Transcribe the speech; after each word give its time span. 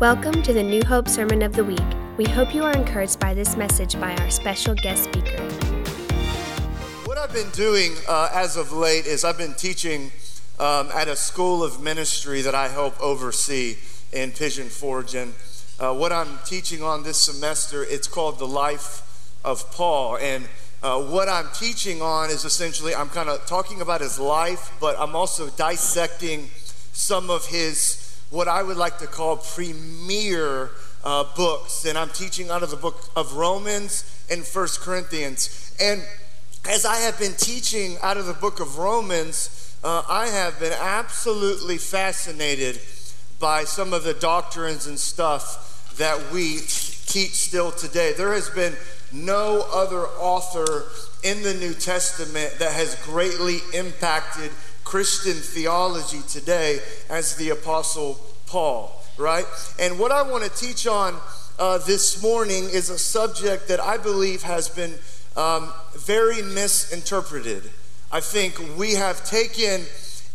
Welcome 0.00 0.42
to 0.42 0.52
the 0.52 0.62
New 0.62 0.82
Hope 0.84 1.08
Sermon 1.08 1.40
of 1.40 1.54
the 1.54 1.64
Week. 1.64 1.80
We 2.18 2.26
hope 2.26 2.54
you 2.54 2.62
are 2.64 2.72
encouraged 2.72 3.18
by 3.18 3.32
this 3.32 3.56
message 3.56 3.98
by 3.98 4.14
our 4.16 4.28
special 4.28 4.74
guest 4.74 5.04
speaker. 5.04 5.42
What 7.06 7.16
I've 7.16 7.32
been 7.32 7.48
doing 7.52 7.94
uh, 8.06 8.28
as 8.30 8.58
of 8.58 8.72
late 8.72 9.06
is 9.06 9.24
I've 9.24 9.38
been 9.38 9.54
teaching 9.54 10.12
um, 10.60 10.90
at 10.94 11.08
a 11.08 11.16
school 11.16 11.64
of 11.64 11.82
ministry 11.82 12.42
that 12.42 12.54
I 12.54 12.68
help 12.68 13.00
oversee 13.00 13.78
in 14.12 14.32
Pigeon 14.32 14.68
Forge. 14.68 15.14
And 15.14 15.32
uh, 15.80 15.94
what 15.94 16.12
I'm 16.12 16.40
teaching 16.44 16.82
on 16.82 17.02
this 17.02 17.16
semester, 17.16 17.82
it's 17.82 18.06
called 18.06 18.38
The 18.38 18.46
Life 18.46 19.38
of 19.46 19.72
Paul. 19.72 20.18
And 20.18 20.46
uh, 20.82 21.02
what 21.04 21.30
I'm 21.30 21.48
teaching 21.54 22.02
on 22.02 22.28
is 22.28 22.44
essentially, 22.44 22.94
I'm 22.94 23.08
kind 23.08 23.30
of 23.30 23.46
talking 23.46 23.80
about 23.80 24.02
his 24.02 24.18
life, 24.18 24.76
but 24.78 24.94
I'm 24.98 25.16
also 25.16 25.48
dissecting 25.48 26.50
some 26.92 27.30
of 27.30 27.46
his 27.46 28.05
what 28.30 28.48
I 28.48 28.62
would 28.62 28.76
like 28.76 28.98
to 28.98 29.06
call 29.06 29.36
premier 29.36 30.70
uh, 31.04 31.24
books. 31.36 31.84
And 31.84 31.96
I'm 31.96 32.10
teaching 32.10 32.50
out 32.50 32.62
of 32.62 32.70
the 32.70 32.76
book 32.76 33.10
of 33.14 33.34
Romans 33.34 34.24
and 34.30 34.44
First 34.44 34.80
Corinthians. 34.80 35.76
And 35.80 36.02
as 36.68 36.84
I 36.84 36.96
have 36.96 37.18
been 37.18 37.34
teaching 37.34 37.96
out 38.02 38.16
of 38.16 38.26
the 38.26 38.34
book 38.34 38.60
of 38.60 38.78
Romans, 38.78 39.76
uh, 39.84 40.02
I 40.08 40.26
have 40.26 40.58
been 40.58 40.72
absolutely 40.72 41.78
fascinated 41.78 42.80
by 43.38 43.64
some 43.64 43.92
of 43.92 44.02
the 44.02 44.14
doctrines 44.14 44.86
and 44.86 44.98
stuff 44.98 45.94
that 45.96 46.32
we 46.32 46.56
teach 47.06 47.34
still 47.34 47.70
today. 47.70 48.12
There 48.12 48.32
has 48.32 48.50
been 48.50 48.74
no 49.12 49.64
other 49.72 50.06
author 50.18 50.84
in 51.22 51.42
the 51.42 51.54
New 51.54 51.74
Testament 51.74 52.54
that 52.58 52.72
has 52.72 52.96
greatly 53.04 53.58
impacted 53.72 54.50
Christian 54.86 55.34
theology 55.34 56.20
today 56.28 56.78
as 57.10 57.34
the 57.34 57.50
Apostle 57.50 58.20
Paul, 58.46 59.02
right? 59.18 59.44
And 59.80 59.98
what 59.98 60.12
I 60.12 60.22
want 60.22 60.44
to 60.44 60.50
teach 60.50 60.86
on 60.86 61.16
uh, 61.58 61.78
this 61.78 62.22
morning 62.22 62.68
is 62.70 62.88
a 62.88 62.96
subject 62.96 63.66
that 63.66 63.80
I 63.80 63.96
believe 63.96 64.44
has 64.44 64.68
been 64.68 64.94
um, 65.36 65.72
very 65.96 66.40
misinterpreted. 66.40 67.68
I 68.12 68.20
think 68.20 68.78
we 68.78 68.92
have 68.92 69.24
taken 69.24 69.82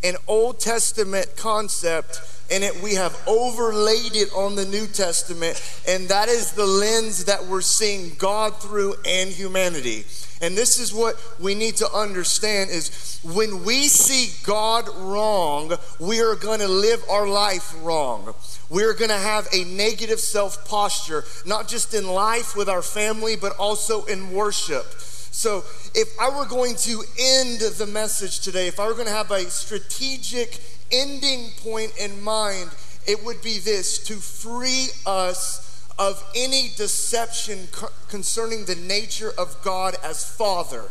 an 0.03 0.15
Old 0.27 0.59
Testament 0.59 1.27
concept 1.37 2.19
and 2.51 2.63
it, 2.63 2.81
we 2.83 2.95
have 2.95 3.17
overlaid 3.27 4.15
it 4.15 4.31
on 4.33 4.55
the 4.55 4.65
New 4.65 4.85
Testament, 4.87 5.61
and 5.87 6.09
that 6.09 6.27
is 6.27 6.51
the 6.51 6.65
lens 6.65 7.25
that 7.25 7.45
we're 7.45 7.61
seeing 7.61 8.13
God 8.17 8.61
through 8.61 8.95
and 9.05 9.29
humanity. 9.29 10.05
And 10.41 10.57
this 10.57 10.79
is 10.79 10.93
what 10.93 11.15
we 11.39 11.53
need 11.53 11.77
to 11.77 11.91
understand 11.93 12.71
is 12.71 13.19
when 13.23 13.63
we 13.63 13.83
see 13.83 14.35
God 14.43 14.89
wrong, 14.97 15.73
we 15.99 16.19
are 16.19 16.35
going 16.35 16.59
to 16.59 16.67
live 16.67 17.03
our 17.09 17.27
life 17.27 17.75
wrong. 17.83 18.33
We're 18.69 18.95
going 18.95 19.11
to 19.11 19.17
have 19.17 19.47
a 19.53 19.63
negative 19.65 20.19
self 20.19 20.67
posture, 20.67 21.23
not 21.45 21.67
just 21.67 21.93
in 21.93 22.07
life 22.07 22.55
with 22.55 22.69
our 22.69 22.81
family, 22.81 23.35
but 23.35 23.55
also 23.57 24.05
in 24.05 24.31
worship. 24.31 24.85
So, 25.33 25.63
if 25.95 26.09
I 26.19 26.29
were 26.29 26.45
going 26.45 26.75
to 26.75 27.03
end 27.19 27.59
the 27.59 27.87
message 27.87 28.39
today, 28.39 28.67
if 28.67 28.79
I 28.79 28.87
were 28.87 28.93
going 28.93 29.07
to 29.07 29.13
have 29.13 29.31
a 29.31 29.49
strategic 29.49 30.59
ending 30.91 31.49
point 31.63 31.93
in 31.99 32.21
mind, 32.21 32.71
it 33.07 33.23
would 33.23 33.41
be 33.41 33.59
this 33.59 33.97
to 34.05 34.15
free 34.15 34.87
us 35.05 35.85
of 35.97 36.23
any 36.35 36.71
deception 36.75 37.67
concerning 38.09 38.65
the 38.65 38.75
nature 38.75 39.31
of 39.37 39.61
God 39.63 39.95
as 40.03 40.23
Father. 40.23 40.85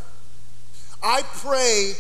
I 1.03 1.23
pray 1.23 1.95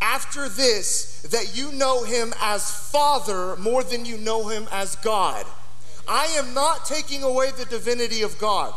after 0.00 0.48
this 0.48 1.22
that 1.30 1.56
you 1.56 1.72
know 1.72 2.04
him 2.04 2.32
as 2.40 2.70
Father 2.90 3.56
more 3.56 3.82
than 3.82 4.04
you 4.04 4.16
know 4.16 4.48
him 4.48 4.68
as 4.72 4.96
God. 4.96 5.44
I 6.08 6.26
am 6.38 6.54
not 6.54 6.86
taking 6.86 7.22
away 7.22 7.50
the 7.50 7.66
divinity 7.66 8.22
of 8.22 8.38
God. 8.38 8.74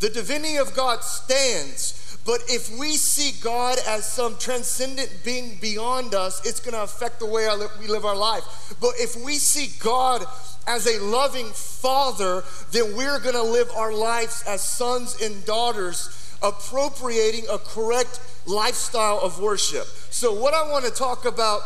The 0.00 0.10
divinity 0.10 0.56
of 0.56 0.74
God 0.74 1.02
stands. 1.02 2.00
But 2.24 2.40
if 2.48 2.76
we 2.78 2.96
see 2.96 3.38
God 3.42 3.78
as 3.86 4.06
some 4.06 4.38
transcendent 4.38 5.20
being 5.24 5.58
beyond 5.60 6.14
us, 6.14 6.44
it's 6.46 6.58
going 6.58 6.72
to 6.72 6.82
affect 6.82 7.20
the 7.20 7.26
way 7.26 7.46
we 7.78 7.86
live 7.86 8.06
our 8.06 8.16
life. 8.16 8.74
But 8.80 8.92
if 8.96 9.14
we 9.22 9.34
see 9.34 9.78
God 9.78 10.24
as 10.66 10.86
a 10.86 11.02
loving 11.04 11.48
father, 11.48 12.42
then 12.72 12.96
we're 12.96 13.18
going 13.18 13.34
to 13.34 13.42
live 13.42 13.70
our 13.76 13.92
lives 13.92 14.42
as 14.48 14.64
sons 14.64 15.20
and 15.20 15.44
daughters, 15.44 16.36
appropriating 16.42 17.44
a 17.52 17.58
correct 17.58 18.20
lifestyle 18.46 19.20
of 19.20 19.38
worship. 19.38 19.86
So, 20.10 20.32
what 20.32 20.54
I 20.54 20.70
want 20.70 20.86
to 20.86 20.90
talk 20.90 21.26
about 21.26 21.60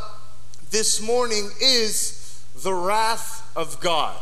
this 0.70 1.00
morning 1.00 1.50
is 1.60 2.42
the 2.62 2.74
wrath 2.74 3.48
of 3.54 3.78
God. 3.80 4.16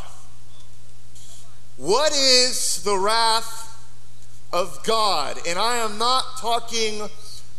What 1.78 2.12
is 2.12 2.82
the 2.84 2.96
wrath 2.96 3.65
of 4.56 4.82
God? 4.84 5.38
And 5.46 5.58
I 5.58 5.76
am 5.76 5.98
not 5.98 6.24
talking 6.38 7.08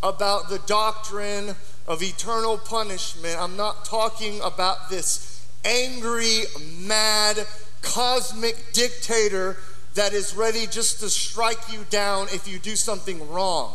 about 0.01 0.49
the 0.49 0.57
doctrine 0.65 1.55
of 1.87 2.01
eternal 2.01 2.57
punishment. 2.57 3.39
I'm 3.39 3.55
not 3.55 3.85
talking 3.85 4.41
about 4.41 4.89
this 4.89 5.47
angry, 5.63 6.41
mad, 6.79 7.45
cosmic 7.83 8.73
dictator 8.73 9.57
that 9.93 10.13
is 10.13 10.35
ready 10.35 10.65
just 10.65 10.99
to 11.01 11.09
strike 11.09 11.71
you 11.71 11.85
down 11.91 12.27
if 12.33 12.47
you 12.47 12.57
do 12.57 12.75
something 12.75 13.29
wrong. 13.29 13.73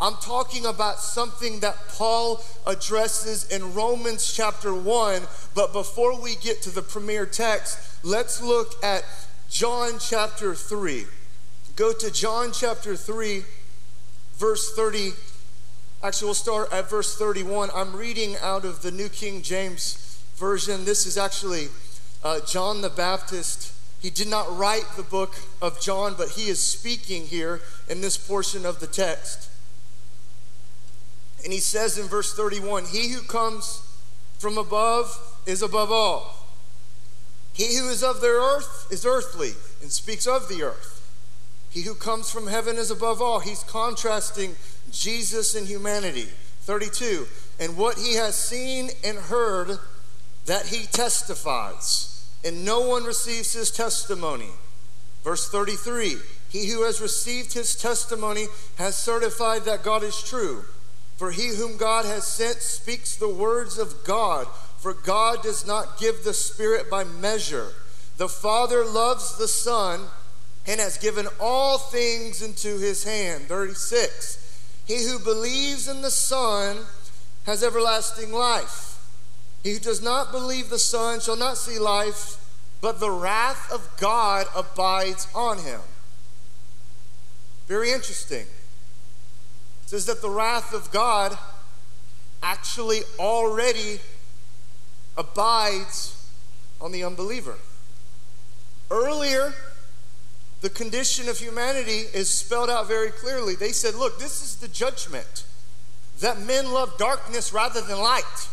I'm 0.00 0.14
talking 0.14 0.64
about 0.64 1.00
something 1.00 1.60
that 1.60 1.76
Paul 1.88 2.42
addresses 2.66 3.48
in 3.48 3.74
Romans 3.74 4.32
chapter 4.32 4.72
1. 4.72 5.22
But 5.54 5.74
before 5.74 6.18
we 6.18 6.36
get 6.36 6.62
to 6.62 6.70
the 6.70 6.82
premier 6.82 7.26
text, 7.26 8.02
let's 8.04 8.40
look 8.40 8.82
at 8.82 9.04
John 9.50 9.98
chapter 9.98 10.54
3. 10.54 11.04
Go 11.78 11.92
to 11.92 12.10
John 12.10 12.50
chapter 12.50 12.96
3, 12.96 13.44
verse 14.34 14.74
30. 14.74 15.12
Actually, 16.02 16.26
we'll 16.26 16.34
start 16.34 16.72
at 16.72 16.90
verse 16.90 17.16
31. 17.16 17.70
I'm 17.72 17.94
reading 17.94 18.34
out 18.42 18.64
of 18.64 18.82
the 18.82 18.90
New 18.90 19.08
King 19.08 19.42
James 19.42 20.20
version. 20.34 20.84
This 20.84 21.06
is 21.06 21.16
actually 21.16 21.68
uh, 22.24 22.40
John 22.40 22.80
the 22.80 22.90
Baptist. 22.90 23.72
He 24.00 24.10
did 24.10 24.26
not 24.26 24.58
write 24.58 24.86
the 24.96 25.04
book 25.04 25.36
of 25.62 25.80
John, 25.80 26.16
but 26.18 26.30
he 26.30 26.48
is 26.48 26.60
speaking 26.60 27.26
here 27.26 27.60
in 27.88 28.00
this 28.00 28.16
portion 28.16 28.66
of 28.66 28.80
the 28.80 28.88
text. 28.88 29.48
And 31.44 31.52
he 31.52 31.60
says 31.60 31.96
in 31.96 32.08
verse 32.08 32.34
31 32.34 32.86
He 32.86 33.10
who 33.10 33.22
comes 33.22 33.88
from 34.40 34.58
above 34.58 35.16
is 35.46 35.62
above 35.62 35.92
all. 35.92 36.44
He 37.52 37.76
who 37.76 37.88
is 37.88 38.02
of 38.02 38.20
the 38.20 38.26
earth 38.26 38.88
is 38.90 39.06
earthly 39.06 39.52
and 39.80 39.92
speaks 39.92 40.26
of 40.26 40.48
the 40.48 40.64
earth. 40.64 40.97
He 41.70 41.82
who 41.82 41.94
comes 41.94 42.30
from 42.30 42.46
heaven 42.46 42.76
is 42.76 42.90
above 42.90 43.20
all. 43.20 43.40
He's 43.40 43.62
contrasting 43.62 44.56
Jesus 44.90 45.54
and 45.54 45.66
humanity. 45.66 46.28
32. 46.62 47.26
And 47.60 47.76
what 47.76 47.98
he 47.98 48.14
has 48.14 48.36
seen 48.36 48.90
and 49.04 49.18
heard, 49.18 49.78
that 50.46 50.66
he 50.66 50.86
testifies, 50.86 52.26
and 52.44 52.64
no 52.64 52.80
one 52.80 53.04
receives 53.04 53.52
his 53.52 53.70
testimony. 53.70 54.50
Verse 55.22 55.48
33 55.48 56.16
He 56.48 56.70
who 56.70 56.84
has 56.84 57.00
received 57.00 57.52
his 57.52 57.74
testimony 57.74 58.46
has 58.76 58.96
certified 58.96 59.64
that 59.64 59.82
God 59.82 60.02
is 60.02 60.22
true. 60.22 60.64
For 61.16 61.32
he 61.32 61.48
whom 61.48 61.76
God 61.76 62.04
has 62.04 62.26
sent 62.26 62.58
speaks 62.58 63.16
the 63.16 63.28
words 63.28 63.76
of 63.76 64.04
God, 64.04 64.46
for 64.78 64.94
God 64.94 65.42
does 65.42 65.66
not 65.66 65.98
give 65.98 66.22
the 66.22 66.32
Spirit 66.32 66.88
by 66.88 67.04
measure. 67.04 67.72
The 68.16 68.28
Father 68.28 68.84
loves 68.84 69.36
the 69.36 69.48
Son 69.48 70.06
and 70.66 70.80
has 70.80 70.98
given 70.98 71.26
all 71.40 71.78
things 71.78 72.42
into 72.42 72.78
his 72.78 73.04
hand. 73.04 73.44
36. 73.44 74.82
He 74.86 75.04
who 75.04 75.18
believes 75.18 75.88
in 75.88 76.02
the 76.02 76.10
Son 76.10 76.78
has 77.44 77.62
everlasting 77.62 78.32
life. 78.32 78.98
He 79.62 79.72
who 79.72 79.78
does 79.78 80.02
not 80.02 80.32
believe 80.32 80.70
the 80.70 80.78
Son 80.78 81.20
shall 81.20 81.36
not 81.36 81.56
see 81.56 81.78
life, 81.78 82.36
but 82.80 83.00
the 83.00 83.10
wrath 83.10 83.70
of 83.72 83.88
God 83.98 84.46
abides 84.54 85.26
on 85.34 85.58
him. 85.58 85.80
Very 87.66 87.90
interesting. 87.90 88.46
It 89.82 89.90
says 89.90 90.06
that 90.06 90.22
the 90.22 90.30
wrath 90.30 90.72
of 90.72 90.90
God 90.90 91.36
actually 92.42 93.00
already 93.18 94.00
abides 95.16 96.30
on 96.80 96.92
the 96.92 97.04
unbeliever. 97.04 97.56
Earlier, 98.90 99.52
the 100.60 100.70
condition 100.70 101.28
of 101.28 101.38
humanity 101.38 102.04
is 102.12 102.28
spelled 102.28 102.68
out 102.68 102.88
very 102.88 103.10
clearly. 103.10 103.54
They 103.54 103.72
said, 103.72 103.94
Look, 103.94 104.18
this 104.18 104.42
is 104.42 104.56
the 104.56 104.68
judgment 104.68 105.44
that 106.20 106.40
men 106.40 106.72
love 106.72 106.98
darkness 106.98 107.52
rather 107.52 107.80
than 107.80 107.98
light. 107.98 108.48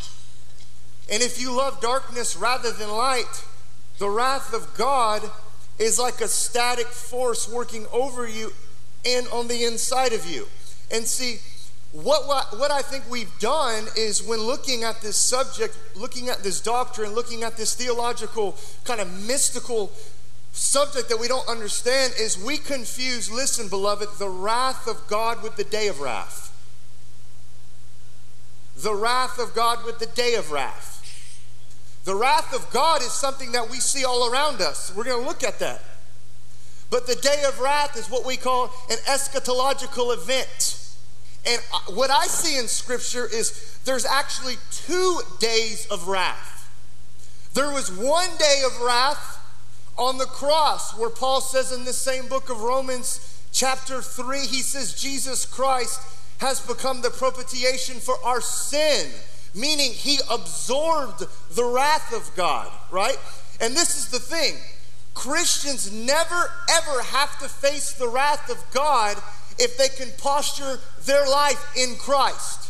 And 1.11 1.21
if 1.21 1.39
you 1.39 1.55
love 1.55 1.81
darkness 1.81 2.35
rather 2.35 2.71
than 2.71 2.89
light, 2.89 3.43
the 3.97 4.09
wrath 4.09 4.53
of 4.53 4.75
God 4.75 5.23
is 5.79 5.99
like 5.99 6.21
a 6.21 6.27
static 6.27 6.87
force 6.87 7.49
working 7.49 7.85
over 7.91 8.27
you 8.27 8.53
and 9.05 9.27
on 9.29 9.47
the 9.47 9.65
inside 9.65 10.13
of 10.13 10.29
you. 10.29 10.47
And 10.91 11.05
see, 11.05 11.39
what, 11.91 12.27
what, 12.27 12.59
what 12.59 12.71
I 12.71 12.81
think 12.81 13.09
we've 13.09 13.31
done 13.39 13.85
is 13.95 14.21
when 14.21 14.39
looking 14.39 14.83
at 14.83 15.01
this 15.01 15.15
subject, 15.15 15.77
looking 15.95 16.29
at 16.29 16.43
this 16.43 16.59
doctrine, 16.59 17.13
looking 17.13 17.43
at 17.43 17.55
this 17.55 17.73
theological 17.73 18.55
kind 18.83 18.99
of 18.99 19.27
mystical 19.27 19.91
subject 20.55 21.09
that 21.09 21.19
we 21.19 21.27
don't 21.27 21.47
understand, 21.49 22.13
is 22.19 22.37
we 22.37 22.57
confuse, 22.57 23.29
listen, 23.29 23.67
beloved, 23.67 24.07
the 24.17 24.29
wrath 24.29 24.87
of 24.87 25.05
God 25.07 25.43
with 25.43 25.57
the 25.57 25.63
day 25.65 25.87
of 25.87 25.99
wrath. 25.99 26.51
The 28.77 28.95
wrath 28.95 29.37
of 29.37 29.53
God 29.53 29.85
with 29.85 29.99
the 29.99 30.05
day 30.05 30.35
of 30.35 30.51
wrath. 30.51 30.93
The 32.05 32.15
wrath 32.15 32.53
of 32.53 32.71
God 32.71 33.01
is 33.01 33.11
something 33.11 33.51
that 33.51 33.69
we 33.69 33.77
see 33.77 34.05
all 34.05 34.31
around 34.31 34.61
us. 34.61 34.93
We're 34.95 35.03
going 35.03 35.21
to 35.21 35.27
look 35.27 35.43
at 35.43 35.59
that. 35.59 35.83
But 36.89 37.07
the 37.07 37.15
day 37.15 37.43
of 37.47 37.59
wrath 37.59 37.97
is 37.97 38.09
what 38.09 38.25
we 38.25 38.37
call 38.37 38.65
an 38.89 38.97
eschatological 39.07 40.13
event. 40.13 40.87
And 41.45 41.61
uh, 41.73 41.93
what 41.93 42.11
I 42.11 42.27
see 42.27 42.57
in 42.57 42.67
Scripture 42.67 43.25
is 43.25 43.79
there's 43.85 44.05
actually 44.05 44.55
two 44.71 45.19
days 45.39 45.87
of 45.87 46.07
wrath. 46.07 46.53
There 47.53 47.71
was 47.71 47.91
one 47.91 48.29
day 48.37 48.61
of 48.65 48.81
wrath 48.81 49.41
on 49.97 50.17
the 50.17 50.25
cross 50.25 50.97
where 50.97 51.09
Paul 51.09 51.41
says 51.41 51.71
in 51.71 51.85
this 51.85 51.97
same 51.97 52.27
book 52.27 52.49
of 52.49 52.61
Romans, 52.61 53.41
chapter 53.51 54.01
3, 54.01 54.39
he 54.39 54.61
says, 54.61 54.99
Jesus 54.99 55.45
Christ 55.45 56.01
has 56.39 56.59
become 56.59 57.01
the 57.01 57.09
propitiation 57.09 57.99
for 57.99 58.15
our 58.23 58.41
sin, 58.41 59.09
meaning 59.53 59.91
he 59.91 60.19
absorbed 60.29 61.23
the 61.51 61.63
wrath 61.63 62.13
of 62.13 62.35
God, 62.35 62.69
right? 62.91 63.17
And 63.61 63.73
this 63.73 63.97
is 63.97 64.09
the 64.09 64.19
thing 64.19 64.55
Christians 65.13 65.91
never 65.93 66.51
ever 66.69 67.01
have 67.01 67.39
to 67.39 67.47
face 67.47 67.93
the 67.93 68.09
wrath 68.09 68.49
of 68.49 68.61
God 68.73 69.17
if 69.57 69.77
they 69.77 69.87
can 69.87 70.11
posture 70.17 70.79
their 71.05 71.25
life 71.25 71.73
in 71.77 71.95
Christ. 71.95 72.69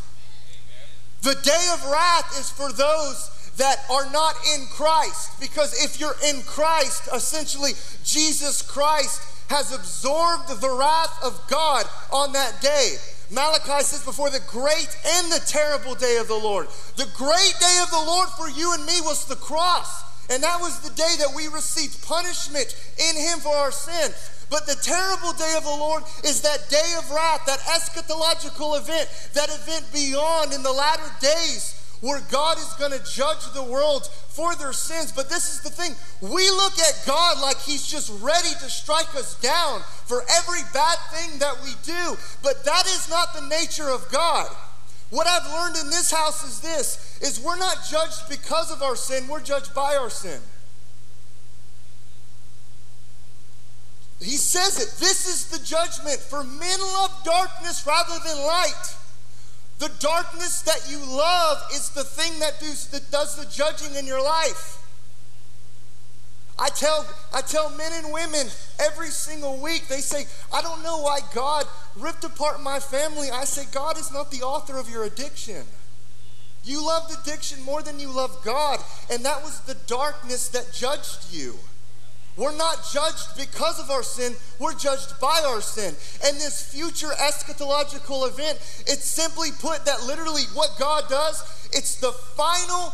The 1.24 1.34
day 1.34 1.70
of 1.74 1.84
wrath 1.90 2.40
is 2.40 2.52
for 2.52 2.72
those 2.72 3.32
that 3.58 3.78
are 3.90 4.10
not 4.12 4.36
in 4.56 4.66
Christ, 4.68 5.40
because 5.40 5.74
if 5.84 6.00
you're 6.00 6.16
in 6.28 6.42
Christ, 6.44 7.10
essentially, 7.14 7.72
Jesus 8.04 8.62
Christ 8.62 9.22
has 9.50 9.74
absorbed 9.74 10.50
the 10.50 10.70
wrath 10.70 11.24
of 11.24 11.40
God 11.50 11.86
on 12.12 12.34
that 12.34 12.62
day. 12.62 12.96
Malachi 13.32 13.84
says, 13.84 14.04
before 14.04 14.30
the 14.30 14.42
great 14.48 14.90
and 15.18 15.32
the 15.32 15.42
terrible 15.48 15.96
day 15.96 16.18
of 16.18 16.28
the 16.28 16.36
Lord. 16.36 16.68
The 16.96 17.10
great 17.16 17.56
day 17.60 17.80
of 17.82 17.90
the 17.90 18.04
Lord 18.06 18.30
for 18.30 18.50
you 18.50 18.74
and 18.74 18.86
me 18.86 19.02
was 19.02 19.26
the 19.26 19.36
cross. 19.36 20.04
And 20.30 20.42
that 20.44 20.60
was 20.60 20.80
the 20.80 20.94
day 20.96 21.16
that 21.20 21.34
we 21.36 21.48
received 21.48 22.04
punishment 22.06 22.76
in 22.98 23.16
Him 23.16 23.40
for 23.40 23.54
our 23.56 23.72
sin. 23.72 24.12
But 24.50 24.66
the 24.66 24.78
terrible 24.82 25.34
day 25.34 25.54
of 25.58 25.64
the 25.64 25.70
Lord 25.70 26.04
is 26.24 26.42
that 26.42 26.70
day 26.70 26.94
of 26.98 27.10
wrath, 27.12 27.46
that 27.46 27.60
eschatological 27.60 28.78
event, 28.78 29.10
that 29.34 29.50
event 29.50 29.86
beyond 29.94 30.54
in 30.54 30.62
the 30.62 30.72
latter 30.72 31.10
days 31.20 31.85
where 32.02 32.22
God 32.32 32.58
is 32.58 32.74
going 32.80 32.92
to 32.92 33.04
judge 33.12 33.52
the 33.54 33.64
world 33.64 34.08
for 34.30 34.56
their 34.56 34.74
sins. 34.74 35.12
But 35.12 35.30
this 35.30 35.54
is 35.54 35.62
the 35.62 35.70
thing 35.70 35.94
we 36.22 36.50
look 36.50 36.78
at 36.80 37.04
God 37.06 37.42
like 37.42 37.60
He's 37.60 37.88
just 37.88 38.12
ready 38.22 38.50
to 38.50 38.70
strike 38.70 39.16
us 39.16 39.40
down 39.40 39.82
for 40.06 40.24
every 40.38 40.62
bad 40.74 40.98
thing 41.12 41.40
that 41.40 41.56
we 41.64 41.72
do. 41.84 42.18
But 42.44 42.64
that 42.66 42.86
is 42.86 43.10
not 43.10 43.34
the 43.34 43.48
nature 43.48 43.90
of 43.90 44.10
God. 44.12 44.48
What 45.10 45.28
I've 45.28 45.50
learned 45.52 45.78
in 45.78 45.90
this 45.90 46.12
house 46.12 46.44
is 46.44 46.60
this 46.62 47.20
is 47.22 47.40
we're 47.40 47.58
not 47.58 47.78
judged 47.90 48.30
because 48.30 48.72
of 48.72 48.82
our 48.82 48.96
sin, 48.96 49.28
we're 49.28 49.42
judged 49.42 49.74
by 49.74 49.96
our 49.96 50.10
sin. 50.10 50.42
He 54.20 54.38
says 54.38 54.80
it. 54.80 55.00
This 55.00 55.28
is 55.28 55.50
the 55.50 55.64
judgment. 55.64 56.20
For 56.20 56.44
men 56.44 56.80
love 56.80 57.12
darkness 57.24 57.86
rather 57.86 58.18
than 58.26 58.38
light. 58.46 58.96
The 59.80 59.92
darkness 60.00 60.62
that 60.62 60.90
you 60.90 61.00
love 61.00 61.62
is 61.74 61.90
the 61.90 62.04
thing 62.04 62.40
that 62.40 62.60
does, 62.60 62.88
that 62.90 63.12
does 63.12 63.36
the 63.36 63.46
judging 63.52 63.96
in 63.96 64.06
your 64.06 64.24
life. 64.24 64.82
I 66.58 66.70
tell, 66.70 67.06
I 67.34 67.42
tell 67.42 67.70
men 67.72 67.92
and 67.94 68.14
women 68.14 68.48
every 68.80 69.10
single 69.10 69.58
week, 69.58 69.90
they 69.90 70.00
say, 70.00 70.26
I 70.54 70.62
don't 70.62 70.82
know 70.84 71.02
why 71.02 71.20
God 71.34 71.66
ripped 71.98 72.24
apart 72.24 72.62
my 72.62 72.80
family. 72.80 73.30
I 73.30 73.44
say, 73.44 73.66
God 73.74 73.98
is 73.98 74.12
not 74.14 74.32
the 74.32 74.42
author 74.42 74.78
of 74.78 74.90
your 74.90 75.04
addiction. 75.04 75.64
You 76.64 76.86
loved 76.86 77.14
addiction 77.20 77.62
more 77.64 77.82
than 77.84 78.00
you 78.00 78.10
love 78.10 78.42
God, 78.44 78.80
and 79.12 79.26
that 79.26 79.44
was 79.44 79.60
the 79.62 79.76
darkness 79.86 80.48
that 80.50 80.72
judged 80.74 81.32
you. 81.32 81.56
We're 82.38 82.56
not 82.56 82.86
judged 82.92 83.38
because 83.38 83.80
of 83.80 83.90
our 83.90 84.04
sin, 84.04 84.36
we're 84.60 84.76
judged 84.76 85.20
by 85.22 85.44
our 85.48 85.62
sin. 85.62 85.96
And 86.26 86.36
this 86.38 86.62
future 86.62 87.12
eschatological 87.18 88.28
event, 88.28 88.58
it's 88.88 89.10
simply 89.10 89.50
put 89.60 89.86
that 89.86 90.04
literally 90.04 90.44
what 90.54 90.72
God 90.78 91.06
does, 91.10 91.70
it's 91.72 91.96
the 91.96 92.12
final 92.12 92.94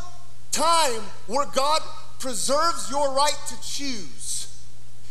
time 0.51 1.01
where 1.27 1.47
God 1.47 1.81
preserves 2.19 2.89
your 2.91 3.13
right 3.13 3.37
to 3.47 3.61
choose. 3.61 4.47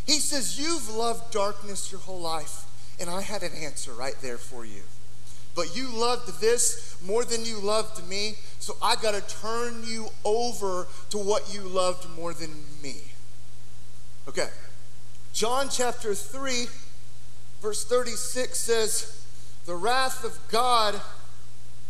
He 0.07 0.21
says, 0.21 0.59
You've 0.59 0.89
loved 0.89 1.33
darkness 1.33 1.91
your 1.91 2.01
whole 2.01 2.21
life, 2.21 2.65
and 3.01 3.11
I 3.11 3.23
had 3.23 3.43
an 3.43 3.53
answer 3.55 3.93
right 3.93 4.15
there 4.23 4.39
for 4.39 4.65
you. 4.65 4.83
But 5.57 5.77
you 5.77 5.89
loved 5.89 6.41
this 6.41 6.97
more 7.05 7.25
than 7.25 7.45
you 7.45 7.59
loved 7.59 8.07
me, 8.09 8.37
so 8.61 8.77
I 8.81 8.95
got 8.95 9.13
to 9.13 9.37
turn 9.41 9.83
you 9.85 10.09
over 10.25 10.87
to 11.11 11.19
what 11.19 11.53
you 11.53 11.63
loved 11.63 12.09
more 12.17 12.33
than 12.33 12.51
me. 12.81 13.10
Okay. 14.31 14.49
John 15.33 15.69
chapter 15.69 16.15
3, 16.15 16.67
verse 17.61 17.85
36 17.85 18.61
says, 18.61 19.27
The 19.67 19.75
wrath 19.75 20.23
of 20.23 20.39
God 20.53 21.01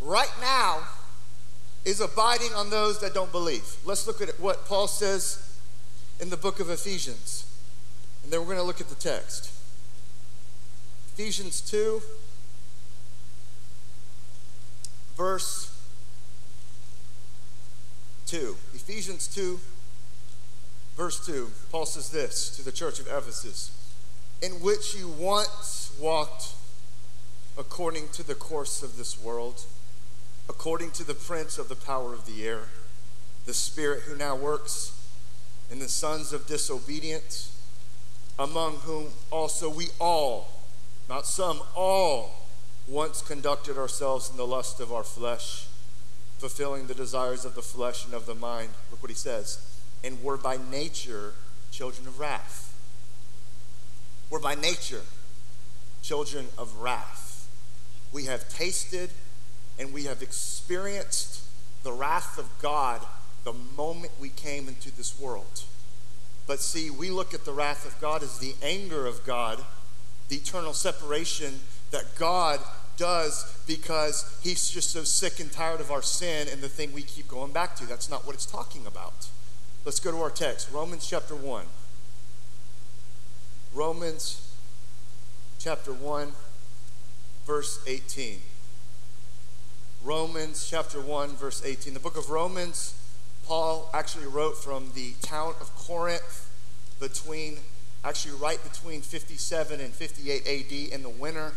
right 0.01 0.33
now 0.41 0.79
is 1.85 2.01
abiding 2.01 2.51
on 2.55 2.71
those 2.71 2.99
that 3.01 3.13
don't 3.13 3.31
believe. 3.31 3.75
Let's 3.85 4.07
look 4.07 4.21
at 4.21 4.39
what 4.39 4.65
Paul 4.65 4.87
says 4.87 5.55
in 6.19 6.31
the 6.31 6.37
book 6.37 6.59
of 6.59 6.71
Ephesians. 6.71 7.45
And 8.23 8.33
then 8.33 8.39
we're 8.39 8.47
going 8.47 8.57
to 8.57 8.63
look 8.63 8.81
at 8.81 8.89
the 8.89 8.95
text. 8.95 9.51
Ephesians 11.13 11.61
2, 11.61 12.01
verse 15.15 15.79
2. 18.25 18.57
Ephesians 18.73 19.27
2, 19.27 19.59
Verse 20.95 21.25
2, 21.25 21.51
Paul 21.71 21.85
says 21.85 22.09
this 22.09 22.55
to 22.55 22.63
the 22.63 22.71
church 22.71 22.99
of 22.99 23.07
Ephesus 23.07 23.71
In 24.41 24.53
which 24.53 24.95
you 24.95 25.07
once 25.07 25.95
walked 25.99 26.53
according 27.57 28.09
to 28.09 28.23
the 28.23 28.35
course 28.35 28.83
of 28.83 28.97
this 28.97 29.21
world, 29.21 29.65
according 30.49 30.91
to 30.91 31.03
the 31.03 31.13
prince 31.13 31.57
of 31.57 31.69
the 31.69 31.75
power 31.75 32.13
of 32.13 32.25
the 32.25 32.45
air, 32.45 32.63
the 33.45 33.53
spirit 33.53 34.03
who 34.03 34.17
now 34.17 34.35
works 34.35 34.97
in 35.71 35.79
the 35.79 35.87
sons 35.87 36.33
of 36.33 36.47
disobedience, 36.47 37.57
among 38.37 38.77
whom 38.77 39.07
also 39.31 39.69
we 39.69 39.87
all, 39.99 40.49
not 41.07 41.25
some, 41.25 41.61
all, 41.75 42.47
once 42.87 43.21
conducted 43.21 43.77
ourselves 43.77 44.29
in 44.29 44.37
the 44.37 44.47
lust 44.47 44.79
of 44.79 44.91
our 44.91 45.03
flesh, 45.03 45.67
fulfilling 46.39 46.87
the 46.87 46.93
desires 46.93 47.45
of 47.45 47.55
the 47.55 47.61
flesh 47.61 48.05
and 48.05 48.13
of 48.13 48.25
the 48.25 48.35
mind. 48.35 48.69
Look 48.89 49.01
what 49.01 49.11
he 49.11 49.15
says 49.15 49.70
and 50.03 50.21
we're 50.23 50.37
by 50.37 50.57
nature 50.69 51.33
children 51.71 52.07
of 52.07 52.19
wrath. 52.19 52.73
We're 54.29 54.39
by 54.39 54.55
nature 54.55 55.01
children 56.01 56.47
of 56.57 56.77
wrath. 56.77 57.49
We 58.11 58.25
have 58.25 58.49
tasted 58.49 59.09
and 59.79 59.93
we 59.93 60.05
have 60.05 60.21
experienced 60.21 61.43
the 61.83 61.91
wrath 61.91 62.37
of 62.37 62.49
God 62.61 63.05
the 63.43 63.53
moment 63.53 64.11
we 64.19 64.29
came 64.29 64.67
into 64.67 64.95
this 64.95 65.19
world. 65.19 65.63
But 66.47 66.59
see, 66.59 66.89
we 66.89 67.09
look 67.09 67.33
at 67.33 67.45
the 67.45 67.51
wrath 67.51 67.85
of 67.85 67.99
God 67.99 68.23
as 68.23 68.39
the 68.39 68.55
anger 68.61 69.05
of 69.05 69.25
God, 69.25 69.63
the 70.29 70.37
eternal 70.37 70.73
separation 70.73 71.59
that 71.91 72.15
God 72.15 72.59
does 72.97 73.57
because 73.67 74.37
he's 74.43 74.69
just 74.69 74.91
so 74.91 75.03
sick 75.03 75.39
and 75.39 75.51
tired 75.51 75.81
of 75.81 75.91
our 75.91 76.01
sin 76.01 76.47
and 76.51 76.61
the 76.61 76.69
thing 76.69 76.93
we 76.93 77.01
keep 77.01 77.27
going 77.27 77.51
back 77.51 77.75
to. 77.77 77.85
That's 77.85 78.09
not 78.09 78.25
what 78.25 78.35
it's 78.35 78.45
talking 78.45 78.85
about. 78.85 79.29
Let's 79.83 79.99
go 79.99 80.11
to 80.11 80.17
our 80.17 80.29
text 80.29 80.71
Romans 80.71 81.07
chapter 81.09 81.35
1. 81.35 81.65
Romans 83.73 84.53
chapter 85.57 85.91
1, 85.91 86.33
verse 87.47 87.83
18. 87.87 88.37
Romans 90.03 90.67
chapter 90.69 91.01
1, 91.01 91.29
verse 91.29 91.65
18. 91.65 91.95
The 91.95 91.99
book 91.99 92.15
of 92.15 92.29
Romans, 92.29 92.93
Paul 93.47 93.89
actually 93.91 94.27
wrote 94.27 94.55
from 94.55 94.91
the 94.93 95.13
town 95.23 95.55
of 95.59 95.75
Corinth 95.75 96.47
between, 96.99 97.57
actually 98.05 98.35
right 98.35 98.61
between 98.63 99.01
57 99.01 99.79
and 99.79 99.91
58 99.91 100.41
AD 100.45 100.93
in 100.93 101.01
the 101.01 101.09
winter 101.09 101.53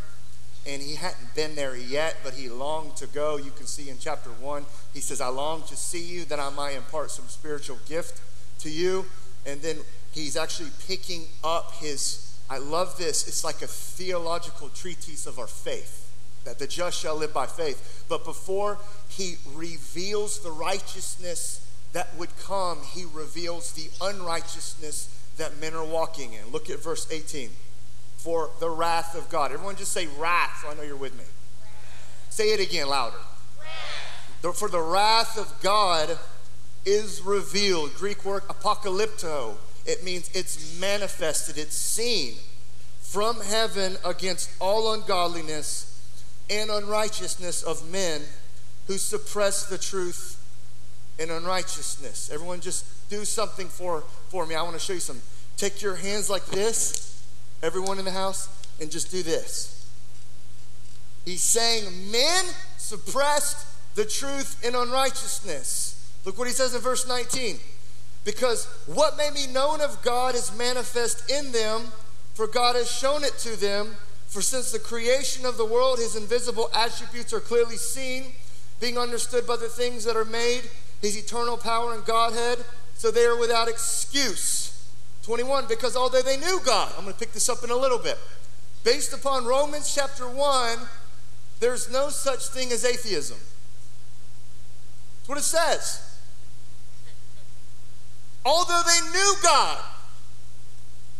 and 0.67 0.81
he 0.83 0.95
hadn't 0.95 1.35
been 1.35 1.55
there 1.55 1.77
yet, 1.77 2.17
but 2.25 2.35
he 2.35 2.49
longed 2.49 2.97
to 2.97 3.07
go. 3.07 3.37
You 3.37 3.51
can 3.51 3.67
see 3.67 3.91
in 3.91 3.99
chapter 3.99 4.31
1, 4.31 4.65
he 4.95 5.01
says, 5.01 5.21
I 5.21 5.29
long 5.29 5.63
to 5.65 5.77
see 5.77 6.03
you 6.03 6.25
that 6.27 6.41
I 6.41 6.51
might 6.51 6.75
impart 6.77 7.11
some 7.11 7.29
spiritual 7.29 7.79
gift 7.87 8.21
to 8.61 8.71
you. 8.71 9.05
And 9.47 9.61
then 9.61 9.77
he's 10.13 10.37
actually 10.37 10.71
picking 10.89 11.27
up 11.43 11.73
his, 11.75 12.35
I 12.49 12.59
love 12.59 12.97
this, 12.97 13.29
it's 13.29 13.45
like 13.45 13.61
a 13.61 13.67
theological 13.67 14.71
treatise 14.71 15.27
of 15.27 15.39
our 15.39 15.47
faith. 15.47 16.11
that 16.45 16.59
the 16.59 16.67
just 16.67 17.01
shall 17.01 17.17
live 17.17 17.33
by 17.33 17.47
faith. 17.47 18.05
But 18.09 18.25
before 18.25 18.79
he 19.09 19.37
reveals 19.55 20.41
the 20.41 20.51
righteousness 20.51 21.61
that 21.93 22.15
would 22.17 22.37
come, 22.39 22.81
he 22.83 23.05
reveals 23.05 23.73
the 23.73 23.89
unrighteousness 24.01 25.09
that 25.37 25.59
men 25.61 25.75
are 25.75 25.85
walking 25.85 26.35
in. 26.35 26.51
Look 26.53 26.71
at 26.71 26.83
verse 26.83 27.11
18. 27.11 27.51
For 28.25 28.49
the 28.59 28.71
wrath 28.71 29.15
of 29.15 29.29
God. 29.29 29.53
Everyone 29.53 29.77
just 29.77 29.93
say 29.93 30.09
wrath, 30.19 30.61
so 30.63 30.71
I 30.71 30.75
know 30.75 30.83
you're 30.83 30.97
with 30.97 31.13
me. 31.13 31.25
Wrath. 31.25 32.27
Say 32.31 32.55
it 32.55 32.61
again 32.61 32.89
louder. 32.89 33.19
Wrath. 33.61 34.57
For 34.57 34.71
the 34.71 34.81
wrath 34.81 35.37
of 35.37 35.53
God 35.61 36.19
is 36.87 37.21
revealed. 37.21 37.95
Greek 37.97 38.25
word 38.25 38.43
apocalypto. 38.45 39.57
It 39.85 40.03
means 40.05 40.31
it's 40.33 40.81
manifested, 40.81 41.59
it's 41.59 41.77
seen 41.77 42.37
from 43.01 43.43
heaven 43.43 43.99
against 44.07 44.51
all 44.59 44.95
ungodliness 44.95 45.91
and 46.49 46.71
unrighteousness 46.71 47.63
of 47.63 47.91
men 47.93 48.23
who 48.87 48.97
suppress 48.97 49.67
the 49.67 49.77
truth 49.77 50.41
in 51.19 51.31
unrighteousness. 51.31 52.31
Everyone 52.33 52.61
just 52.61 52.87
do 53.11 53.27
something 53.27 53.69
for, 53.69 54.03
for 54.31 54.47
me. 54.47 54.55
I 54.55 54.63
want 54.63 54.75
to 54.75 54.81
show 54.81 54.95
you 54.95 55.01
some. 55.01 55.21
Take 55.57 55.83
your 55.83 55.95
hands 55.95 56.29
like 56.29 56.45
this, 56.47 57.14
everyone 57.65 57.99
in 57.99 58.05
the 58.05 58.11
house, 58.11 58.49
and 58.81 58.91
just 58.91 59.11
do 59.11 59.23
this. 59.23 59.89
He's 61.25 61.43
saying, 61.43 62.11
Men 62.11 62.45
suppressed 62.77 63.67
the 63.95 64.05
truth 64.05 64.63
in 64.63 64.75
unrighteousness. 64.75 66.13
Look 66.25 66.39
what 66.39 66.47
he 66.47 66.53
says 66.53 66.75
in 66.75 66.81
verse 66.83 67.09
19. 67.09 67.59
Because 68.25 68.67
what 68.87 69.17
may 69.17 69.31
be 69.35 69.47
known 69.47 69.81
of 69.81 70.03
God 70.03 70.35
is 70.35 70.57
manifest 70.57 71.31
in 71.31 71.53
them, 71.53 71.93
for 72.35 72.47
God 72.47 72.77
has 72.77 72.91
shown 72.91 73.25
it 73.25 73.37
to 73.39 73.59
them. 73.59 73.97
For 74.27 74.43
since 74.43 74.73
the 74.73 74.79
creation 74.79 75.47
of 75.47 75.57
the 75.57 75.65
world, 75.65 75.99
his 75.99 76.17
invisible 76.17 76.69
attributes 76.75 77.33
are 77.33 77.41
clearly 77.41 77.77
seen, 77.77 78.33
being 78.81 78.99
understood 78.99 79.47
by 79.47 79.57
the 79.57 79.69
things 79.69 80.05
that 80.05 80.17
are 80.17 80.25
made, 80.25 80.63
his 81.01 81.17
eternal 81.17 81.57
power 81.57 81.95
and 81.95 82.05
Godhead, 82.05 82.65
so 82.95 83.11
they 83.11 83.25
are 83.25 83.39
without 83.39 83.69
excuse. 83.69 84.74
21, 85.25 85.67
because 85.69 85.97
although 85.97 86.23
they 86.23 86.37
knew 86.37 86.61
God, 86.65 86.93
I'm 86.97 87.05
going 87.05 87.15
to 87.15 87.19
pick 87.19 87.33
this 87.33 87.49
up 87.49 87.65
in 87.65 87.71
a 87.71 87.77
little 87.77 87.99
bit. 87.99 88.19
Based 88.85 89.13
upon 89.13 89.47
Romans 89.47 89.95
chapter 89.95 90.29
1, 90.29 90.79
there's 91.61 91.91
no 91.91 92.11
such 92.11 92.49
thing 92.49 92.71
as 92.73 92.85
atheism. 92.85 93.39
That's 95.19 95.29
what 95.29 95.39
it 95.39 95.43
says. 95.43 96.19
Although 98.45 98.83
they 98.87 99.01
knew 99.13 99.35
God, 99.43 99.79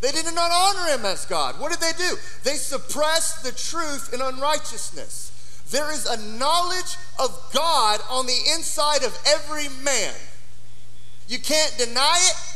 they 0.03 0.13
did 0.13 0.27
not 0.35 0.51
honor 0.53 0.93
him 0.93 1.07
as 1.07 1.25
God. 1.25 1.59
What 1.59 1.73
did 1.73 1.81
they 1.81 1.97
do? 1.97 2.17
They 2.43 2.57
suppressed 2.57 3.43
the 3.43 3.53
truth 3.53 4.13
in 4.13 4.21
unrighteousness. 4.21 5.65
There 5.71 5.91
is 5.91 6.05
a 6.05 6.21
knowledge 6.37 6.99
of 7.19 7.31
God 7.55 8.01
on 8.11 8.27
the 8.27 8.39
inside 8.55 9.03
of 9.03 9.19
every 9.27 9.69
man. 9.83 10.13
You 11.27 11.39
can't 11.39 11.75
deny 11.79 12.19
it, 12.21 12.54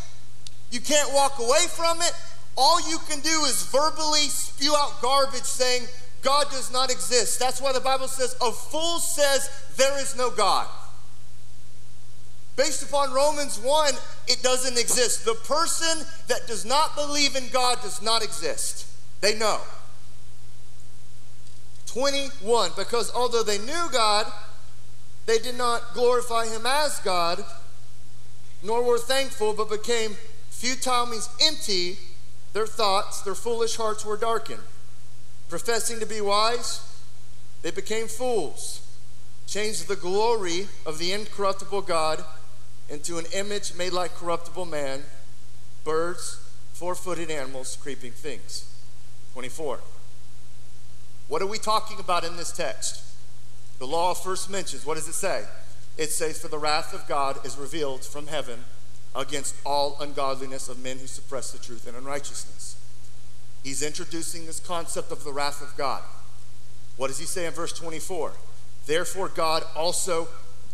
you 0.71 0.81
can't 0.81 1.13
walk 1.15 1.39
away 1.39 1.67
from 1.69 2.01
it. 2.03 2.13
All 2.57 2.81
you 2.91 2.99
can 3.09 3.21
do 3.21 3.45
is 3.45 3.63
verbally 3.71 4.29
spew 4.29 4.75
out 4.77 5.01
garbage 5.01 5.45
saying, 5.45 5.87
God 6.23 6.47
does 6.51 6.73
not 6.73 6.91
exist. 6.91 7.39
That's 7.39 7.61
why 7.61 7.73
the 7.73 7.81
Bible 7.81 8.09
says, 8.09 8.37
a 8.43 8.51
fool 8.51 8.99
says, 8.99 9.49
there 9.77 9.99
is 10.01 10.17
no 10.17 10.31
God. 10.31 10.67
Based 12.57 12.83
upon 12.83 13.13
Romans 13.13 13.61
1, 13.61 13.95
it 14.27 14.43
doesn't 14.43 14.77
exist. 14.77 15.25
The 15.25 15.35
person 15.35 16.05
that 16.27 16.49
does 16.49 16.65
not 16.65 16.97
believe 16.97 17.37
in 17.37 17.49
God 17.53 17.81
does 17.83 18.03
not 18.03 18.25
exist. 18.25 18.87
They 19.21 19.39
know. 19.39 19.61
21, 21.87 22.73
because 22.77 23.13
although 23.15 23.45
they 23.45 23.59
knew 23.59 23.89
God, 23.93 24.27
they 25.27 25.39
did 25.39 25.57
not 25.57 25.95
glorify 25.95 26.47
him 26.47 26.67
as 26.67 26.99
God, 27.01 27.45
nor 28.65 28.83
were 28.83 28.99
thankful, 28.99 29.55
but 29.55 29.71
became 29.71 30.17
futile 30.59 31.07
means 31.07 31.29
empty. 31.41 31.97
Their 32.53 32.67
thoughts, 32.67 33.23
their 33.23 33.37
foolish 33.37 33.77
hearts 33.77 34.05
were 34.05 34.17
darkened. 34.17 34.63
Professing 35.49 36.01
to 36.01 36.07
be 36.07 36.21
wise, 36.21 37.01
they 37.63 37.71
became 37.71 38.09
fools, 38.09 38.83
changed 39.47 39.87
the 39.87 39.97
glory 39.97 40.67
of 40.85 40.99
the 40.99 41.13
incorruptible 41.13 41.83
God 41.83 42.25
into 42.89 43.19
an 43.19 43.27
image 43.33 43.75
made 43.77 43.93
like 43.93 44.15
corruptible 44.15 44.65
man, 44.65 45.05
birds, 45.85 46.41
four 46.73 46.95
footed 46.95 47.31
animals, 47.31 47.79
creeping 47.81 48.13
things. 48.13 48.65
24. 49.35 49.79
What 51.29 51.41
are 51.41 51.47
we 51.47 51.59
talking 51.59 52.01
about 52.01 52.25
in 52.25 52.37
this 52.37 52.51
text? 52.51 53.05
The 53.79 53.87
law 53.87 54.13
first 54.13 54.51
mentions, 54.51 54.85
what 54.85 54.97
does 54.97 55.07
it 55.07 55.15
say? 55.15 55.45
It 55.97 56.11
says, 56.11 56.41
For 56.41 56.49
the 56.49 56.59
wrath 56.59 56.93
of 56.93 57.07
God 57.07 57.47
is 57.47 57.57
revealed 57.57 58.05
from 58.05 58.27
heaven 58.27 58.65
against 59.15 59.55
all 59.65 59.97
ungodliness 60.01 60.69
of 60.69 60.79
men 60.83 60.99
who 60.99 61.07
suppress 61.07 61.51
the 61.51 61.59
truth 61.59 61.87
and 61.87 61.97
unrighteousness. 61.97 62.77
He's 63.65 63.83
introducing 63.83 64.47
this 64.47 64.61
concept 64.61 65.11
of 65.11 65.25
the 65.25 65.33
wrath 65.33 65.63
of 65.63 65.77
God. 65.77 66.03
What 66.97 67.09
does 67.09 67.19
he 67.19 67.27
say 67.27 67.47
in 67.47 67.53
verse 67.53 67.73
24? 67.73 68.33
Therefore, 68.87 69.29
God 69.29 69.65
also 69.77 70.29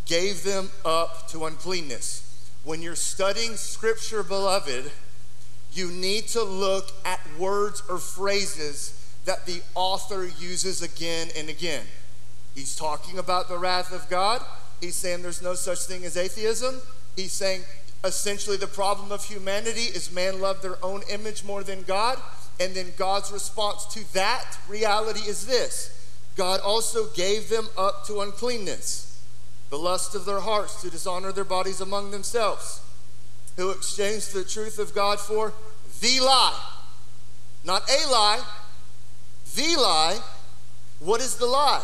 gave 0.07 0.45
them 0.45 0.71
up 0.85 1.29
to 1.29 1.47
uncleanness. 1.47 2.21
When 2.65 2.83
you're 2.83 2.95
studying 2.95 3.57
scripture, 3.57 4.23
beloved, 4.23 4.91
you 5.73 5.91
need 5.91 6.29
to 6.29 6.43
look 6.43 6.91
at 7.05 7.21
words 7.39 7.83
or 7.89 7.99
phrases 7.99 9.01
that 9.25 9.47
the 9.47 9.63
author 9.75 10.25
uses 10.25 10.83
again 10.83 11.29
and 11.37 11.49
again. 11.49 11.85
He's 12.55 12.77
talking 12.77 13.19
about 13.19 13.49
the 13.49 13.59
wrath 13.59 13.93
of 13.93 14.09
God. 14.09 14.43
He's 14.81 14.97
saying 14.97 15.23
there's 15.23 15.43
no 15.43 15.55
such 15.55 15.81
thing 15.81 16.05
as 16.05 16.17
atheism. 16.17 16.81
He's 17.17 17.33
saying 17.33 17.63
essentially 18.05 18.57
the 18.57 18.67
problem 18.67 19.11
of 19.11 19.25
humanity 19.25 19.83
is 19.83 20.13
man 20.13 20.41
loved 20.41 20.63
their 20.63 20.83
own 20.85 21.03
image 21.11 21.43
more 21.45 21.63
than 21.63 21.83
God. 21.83 22.21
And 22.61 22.75
then 22.75 22.93
God's 22.97 23.33
response 23.33 23.87
to 23.95 24.13
that 24.15 24.59
reality 24.69 25.29
is 25.29 25.47
this 25.47 25.91
God 26.37 26.61
also 26.61 27.07
gave 27.15 27.49
them 27.49 27.69
up 27.77 28.07
to 28.07 28.21
uncleanness 28.21 29.23
the 29.71 29.79
lust 29.79 30.15
of 30.15 30.25
their 30.25 30.41
hearts 30.41 30.83
to 30.83 30.91
dishonor 30.91 31.33
their 31.33 31.43
bodies 31.43 31.81
among 31.81 32.11
themselves, 32.11 32.81
who 33.57 33.71
exchanged 33.71 34.33
the 34.33 34.45
truth 34.45 34.79
of 34.79 34.95
God 34.95 35.19
for 35.19 35.53
the 36.01 36.21
lie. 36.21 36.61
Not 37.65 37.83
a 37.91 38.09
lie, 38.09 38.43
the 39.57 39.77
lie. 39.77 40.19
What 41.01 41.21
is 41.21 41.37
the 41.37 41.47
lie? 41.47 41.83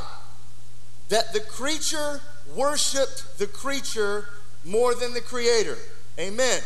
That 1.09 1.33
the 1.33 1.41
creature 1.41 2.21
worshiped 2.55 3.39
the 3.39 3.47
creature 3.47 4.29
more 4.65 4.95
than 4.95 5.15
the 5.15 5.21
creator. 5.21 5.79
Amen. 6.21 6.61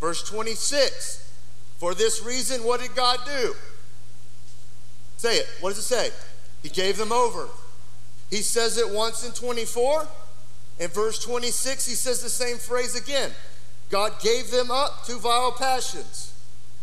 Verse 0.00 0.22
26. 0.22 1.32
For 1.78 1.94
this 1.94 2.22
reason, 2.22 2.62
what 2.62 2.80
did 2.80 2.94
God 2.94 3.18
do? 3.24 3.54
Say 5.16 5.38
it. 5.38 5.48
What 5.60 5.70
does 5.70 5.78
it 5.78 5.82
say? 5.82 6.10
He 6.62 6.68
gave 6.68 6.98
them 6.98 7.10
over. 7.10 7.48
He 8.28 8.42
says 8.42 8.76
it 8.78 8.90
once 8.90 9.26
in 9.26 9.32
24. 9.32 10.06
In 10.78 10.88
verse 10.88 11.18
26, 11.22 11.86
he 11.86 11.94
says 11.94 12.22
the 12.22 12.30
same 12.30 12.56
phrase 12.56 12.94
again 12.94 13.32
God 13.90 14.20
gave 14.22 14.50
them 14.50 14.70
up 14.70 15.04
to 15.04 15.16
vile 15.16 15.52
passions, 15.52 16.32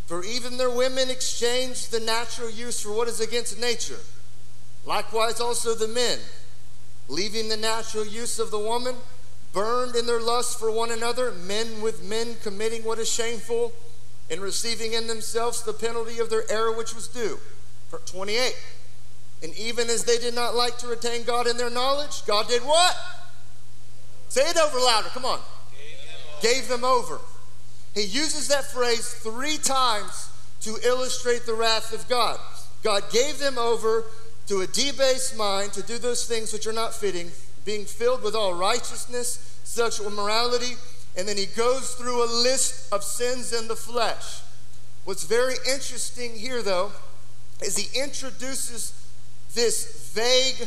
for 0.05 0.24
even 0.24 0.57
their 0.57 0.69
women 0.69 1.09
exchanged 1.09 1.91
the 1.91 2.00
natural 2.00 2.50
use 2.50 2.81
for 2.81 2.91
what 2.91 3.07
is 3.07 3.21
against 3.21 3.59
nature. 3.59 4.00
Likewise, 4.86 5.39
also 5.39 5.74
the 5.74 5.88
men, 5.88 6.19
leaving 7.07 7.50
the 7.50 7.57
natural 7.57 8.05
use 8.05 8.39
of 8.39 8.51
the 8.51 8.59
woman, 8.59 8.95
burned 9.54 9.96
in 9.96 10.06
their 10.06 10.22
lust 10.22 10.60
for 10.60 10.72
one 10.72 10.92
another, 10.92 11.32
men 11.32 11.82
with 11.82 12.04
men 12.04 12.36
committing 12.44 12.84
what 12.84 13.00
is 13.00 13.10
shameful, 13.10 13.74
and 14.30 14.42
receiving 14.42 14.94
in 14.94 15.08
themselves 15.08 15.63
the 15.63 15.74
penalty 15.74 16.20
of 16.20 16.30
their 16.30 16.50
error 16.51 16.72
which 16.72 16.94
was 16.94 17.08
due. 17.08 17.39
28. 18.06 18.56
And 19.44 19.56
even 19.56 19.89
as 19.89 20.04
they 20.04 20.18
did 20.18 20.34
not 20.34 20.56
like 20.56 20.77
to 20.80 20.88
retain 20.88 21.24
God 21.24 21.48
in 21.48 21.58
their 21.58 21.70
knowledge, 21.70 22.25
God 22.25 22.48
did 22.48 22.63
what? 22.63 22.96
Say 24.30 24.42
it 24.42 24.58
over 24.58 24.80
louder. 24.80 25.10
Come 25.10 25.25
on. 25.25 25.39
Gave 26.42 26.68
them, 26.68 26.84
over. 26.84 27.20
He 27.96 28.01
uses 28.01 28.48
that 28.50 28.66
phrase 28.66 29.10
three 29.10 29.58
times 29.58 30.30
to 30.62 30.77
illustrate 30.84 31.46
the 31.46 31.54
wrath 31.54 31.94
of 31.94 32.08
God. 32.08 32.39
God 32.84 33.04
gave 33.12 33.39
them 33.39 33.58
over 33.58 34.06
to 34.48 34.62
a 34.62 34.68
debased 34.68 35.36
mind 35.36 35.74
to 35.74 35.82
do 35.82 35.98
those 35.98 36.25
things 36.25 36.54
which 36.54 36.68
are 36.68 36.74
not 36.74 36.94
fitting, 36.94 37.32
being 37.67 37.83
filled 37.83 38.24
with 38.24 38.33
all 38.33 38.53
righteousness, 38.53 39.59
sexual 39.65 40.09
morality, 40.09 40.77
and 41.17 41.27
then 41.27 41.36
he 41.36 41.45
goes 41.47 41.95
through 41.95 42.24
a 42.24 42.29
list 42.41 42.93
of 42.93 43.03
sins 43.03 43.51
in 43.51 43.67
the 43.67 43.75
flesh. 43.75 44.39
What's 45.03 45.25
very 45.25 45.55
interesting 45.69 46.33
here, 46.33 46.62
though, 46.62 46.93
is 47.62 47.75
he 47.75 48.00
introduces 48.00 48.93
this 49.53 50.13
vague 50.13 50.65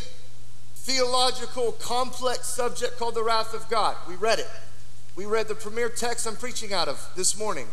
theological, 0.75 1.73
complex 1.73 2.49
subject 2.49 2.99
called 2.99 3.15
the 3.15 3.25
wrath 3.25 3.55
of 3.55 3.67
God. 3.71 3.97
We 4.07 4.17
read 4.17 4.39
it. 4.39 4.51
We 5.17 5.25
read 5.25 5.49
the 5.49 5.55
premier 5.55 5.89
text 5.89 6.27
I'm 6.27 6.37
preaching 6.37 6.75
out 6.75 6.89
of 6.89 7.03
this 7.17 7.39
morning. 7.39 7.69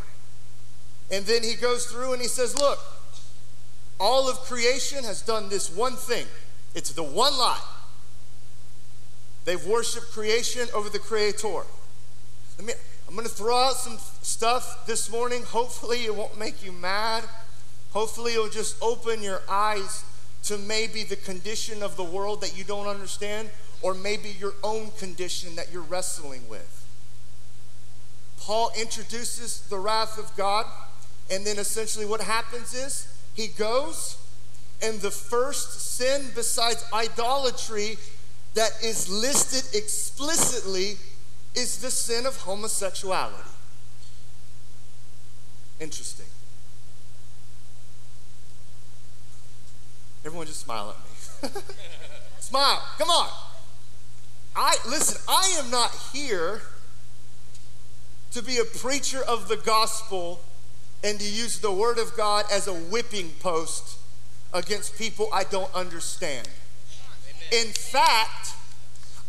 And 1.12 1.26
then 1.26 1.44
he 1.44 1.56
goes 1.56 1.86
through 1.86 2.14
and 2.14 2.22
he 2.22 2.30
says, 2.30 2.58
Look, 2.58 2.80
all 4.00 4.30
of 4.30 4.38
creation 4.38 5.04
has 5.04 5.22
done 5.22 5.50
this 5.50 5.70
one 5.70 5.98
thing 5.98 6.28
It's 6.76 6.94
the 6.94 7.04
one 7.04 7.38
lie. 7.38 7.60
They've 9.48 9.66
worshiped 9.66 10.12
creation 10.12 10.68
over 10.74 10.90
the 10.90 11.00
creator. 11.00 11.48
Let 12.58 12.68
me, 12.68 12.74
I'm 13.08 13.16
going 13.16 13.26
to 13.26 13.34
throw 13.34 13.58
out 13.58 13.76
some 13.76 13.98
stuff 14.22 14.86
this 14.86 15.10
morning. 15.10 15.44
Hopefully, 15.44 16.04
it 16.04 16.14
won't 16.14 16.38
make 16.38 16.66
you 16.66 16.74
mad. 16.74 17.24
Hopefully, 17.92 18.34
it'll 18.34 18.50
just 18.50 18.76
open 18.82 19.22
your 19.22 19.42
eyes 19.50 20.04
to 20.44 20.58
maybe 20.58 21.06
the 21.06 21.16
condition 21.16 21.82
of 21.82 21.96
the 21.96 22.04
world 22.04 22.42
that 22.42 22.58
you 22.58 22.66
don't 22.66 22.88
understand, 22.88 23.50
or 23.82 23.94
maybe 23.94 24.36
your 24.38 24.54
own 24.66 24.92
condition 25.00 25.56
that 25.56 25.72
you're 25.72 25.82
wrestling 25.82 26.50
with. 26.50 26.86
Paul 28.42 28.72
introduces 28.78 29.62
the 29.70 29.80
wrath 29.80 30.18
of 30.18 30.36
God, 30.36 30.66
and 31.32 31.46
then 31.46 31.58
essentially 31.58 32.06
what 32.06 32.20
happens 32.20 32.74
is 32.74 33.08
he 33.34 33.48
goes, 33.48 34.18
and 34.82 35.00
the 35.00 35.10
first 35.10 35.96
sin 35.96 36.32
besides 36.36 36.84
idolatry 36.92 37.98
that 38.58 38.84
is 38.84 39.08
listed 39.08 39.76
explicitly 39.78 40.98
is 41.54 41.78
the 41.78 41.92
sin 41.92 42.26
of 42.26 42.38
homosexuality. 42.38 43.50
Interesting. 45.80 46.26
Everyone 50.26 50.48
just 50.48 50.62
smile 50.62 50.96
at 51.44 51.52
me. 51.54 51.62
smile. 52.40 52.82
Come 52.98 53.10
on. 53.10 53.30
I 54.56 54.76
listen, 54.88 55.22
I 55.30 55.56
am 55.60 55.70
not 55.70 55.96
here 56.12 56.62
to 58.32 58.42
be 58.42 58.58
a 58.58 58.66
preacher 58.66 59.22
of 59.22 59.50
the 59.50 59.58
gospel 59.58 60.42
and 61.04 61.20
to 61.20 61.30
use 61.30 61.60
the 61.60 61.72
word 61.72 62.00
of 62.00 62.18
God 62.18 62.46
as 62.52 62.68
a 62.68 62.74
whipping 62.74 63.34
post 63.40 64.00
against 64.52 64.98
people 64.98 65.30
I 65.32 65.44
don't 65.44 65.74
understand. 65.76 66.50
In 67.52 67.68
fact, 67.68 68.54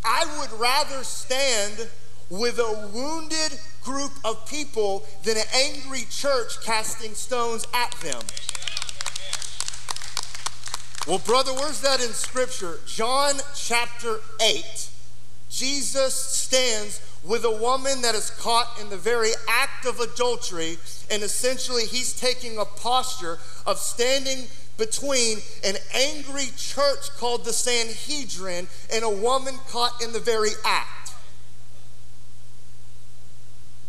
I 0.04 0.24
would 0.38 0.58
rather 0.58 1.04
stand 1.04 1.88
with 2.30 2.58
a 2.58 2.90
wounded 2.92 3.58
group 3.82 4.12
of 4.24 4.46
people 4.46 5.06
than 5.22 5.36
an 5.36 5.44
angry 5.54 6.04
church 6.10 6.60
casting 6.62 7.14
stones 7.14 7.66
at 7.72 7.92
them. 8.00 8.22
Well, 11.06 11.20
brother, 11.20 11.54
where's 11.54 11.80
that 11.80 12.02
in 12.02 12.12
scripture? 12.12 12.80
John 12.86 13.36
chapter 13.54 14.18
8. 14.42 14.90
Jesus 15.48 16.14
stands 16.14 17.00
with 17.24 17.44
a 17.44 17.50
woman 17.50 18.02
that 18.02 18.14
is 18.14 18.30
caught 18.30 18.78
in 18.80 18.90
the 18.90 18.96
very 18.96 19.30
act 19.48 19.86
of 19.86 20.00
adultery, 20.00 20.76
and 21.10 21.22
essentially 21.22 21.86
he's 21.86 22.12
taking 22.12 22.58
a 22.58 22.64
posture 22.64 23.38
of 23.66 23.78
standing 23.78 24.46
between 24.78 25.38
an 25.64 25.74
angry 25.92 26.46
church 26.56 27.10
called 27.18 27.44
the 27.44 27.52
Sanhedrin 27.52 28.68
and 28.92 29.04
a 29.04 29.10
woman 29.10 29.58
caught 29.68 30.00
in 30.02 30.12
the 30.12 30.20
very 30.20 30.52
act. 30.64 31.12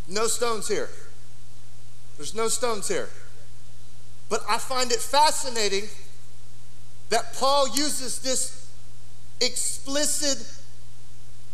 No 0.09 0.25
stones 0.25 0.67
here. 0.67 0.89
There's 2.17 2.33
no 2.33 2.47
stones 2.47 2.87
here. 2.87 3.09
But 4.29 4.41
I 4.49 4.57
find 4.57 4.91
it 4.91 4.99
fascinating 4.99 5.87
that 7.09 7.33
Paul 7.35 7.69
uses 7.69 8.19
this 8.19 8.67
explicit 9.39 10.43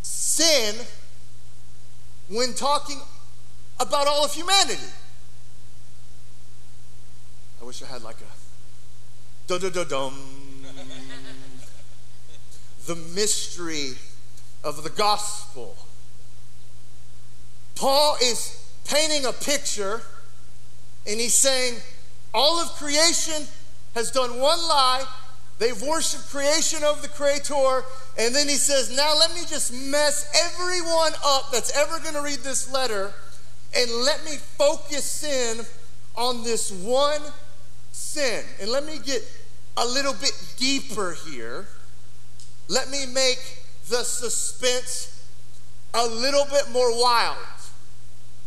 sin 0.02 0.76
when 2.30 2.54
talking 2.54 3.02
about 3.80 4.08
all 4.08 4.24
of 4.24 4.34
humanity. 4.34 4.80
I 7.62 7.66
wish 7.66 7.84
I 7.84 7.88
had 7.88 8.02
like 8.02 8.18
a 8.22 8.45
da 9.48 9.58
da 9.60 9.70
da 9.70 9.84
dum. 9.84 10.14
the 12.88 12.96
mystery 12.96 13.94
of 14.64 14.84
the 14.84 14.90
gospel. 14.90 15.76
Paul 17.76 18.18
is 18.22 18.64
painting 18.88 19.26
a 19.26 19.34
picture 19.34 20.02
and 21.08 21.20
he's 21.20 21.36
saying 21.36 21.76
all 22.34 22.60
of 22.60 22.70
creation 22.74 23.48
has 23.94 24.12
done 24.12 24.40
one 24.40 24.60
lie. 24.60 25.06
They've 25.58 25.82
worshiped 25.82 26.30
creation 26.30 26.84
of 26.84 27.02
the 27.02 27.08
Creator. 27.08 27.86
And 28.20 28.36
then 28.36 28.50
he 28.50 28.56
says, 28.56 28.96
Now 28.96 29.18
let 29.18 29.34
me 29.34 29.42
just 29.48 29.72
mess 29.72 30.30
everyone 30.36 31.14
up 31.26 31.52
that's 31.52 31.76
ever 31.78 32.00
going 32.00 32.16
to 32.16 32.22
read 32.22 32.40
this 32.40 32.72
letter 32.72 33.14
and 33.76 33.92
let 34.04 34.24
me 34.26 34.32
focus 34.32 35.24
in 35.24 35.66
on 36.16 36.44
this 36.44 36.72
one 36.72 37.22
sin. 37.96 38.44
And 38.62 38.70
let 38.70 38.86
me 38.86 39.00
get 39.04 39.24
a 39.78 39.86
little 39.86 40.14
bit 40.14 40.34
deeper 40.58 41.16
here. 41.28 41.68
Let 42.68 42.90
me 42.90 43.06
make 43.06 43.40
the 43.90 44.04
suspense 44.04 45.12
a 45.94 46.06
little 46.06 46.46
bit 46.46 46.70
more 46.72 46.92
wild. 47.02 47.38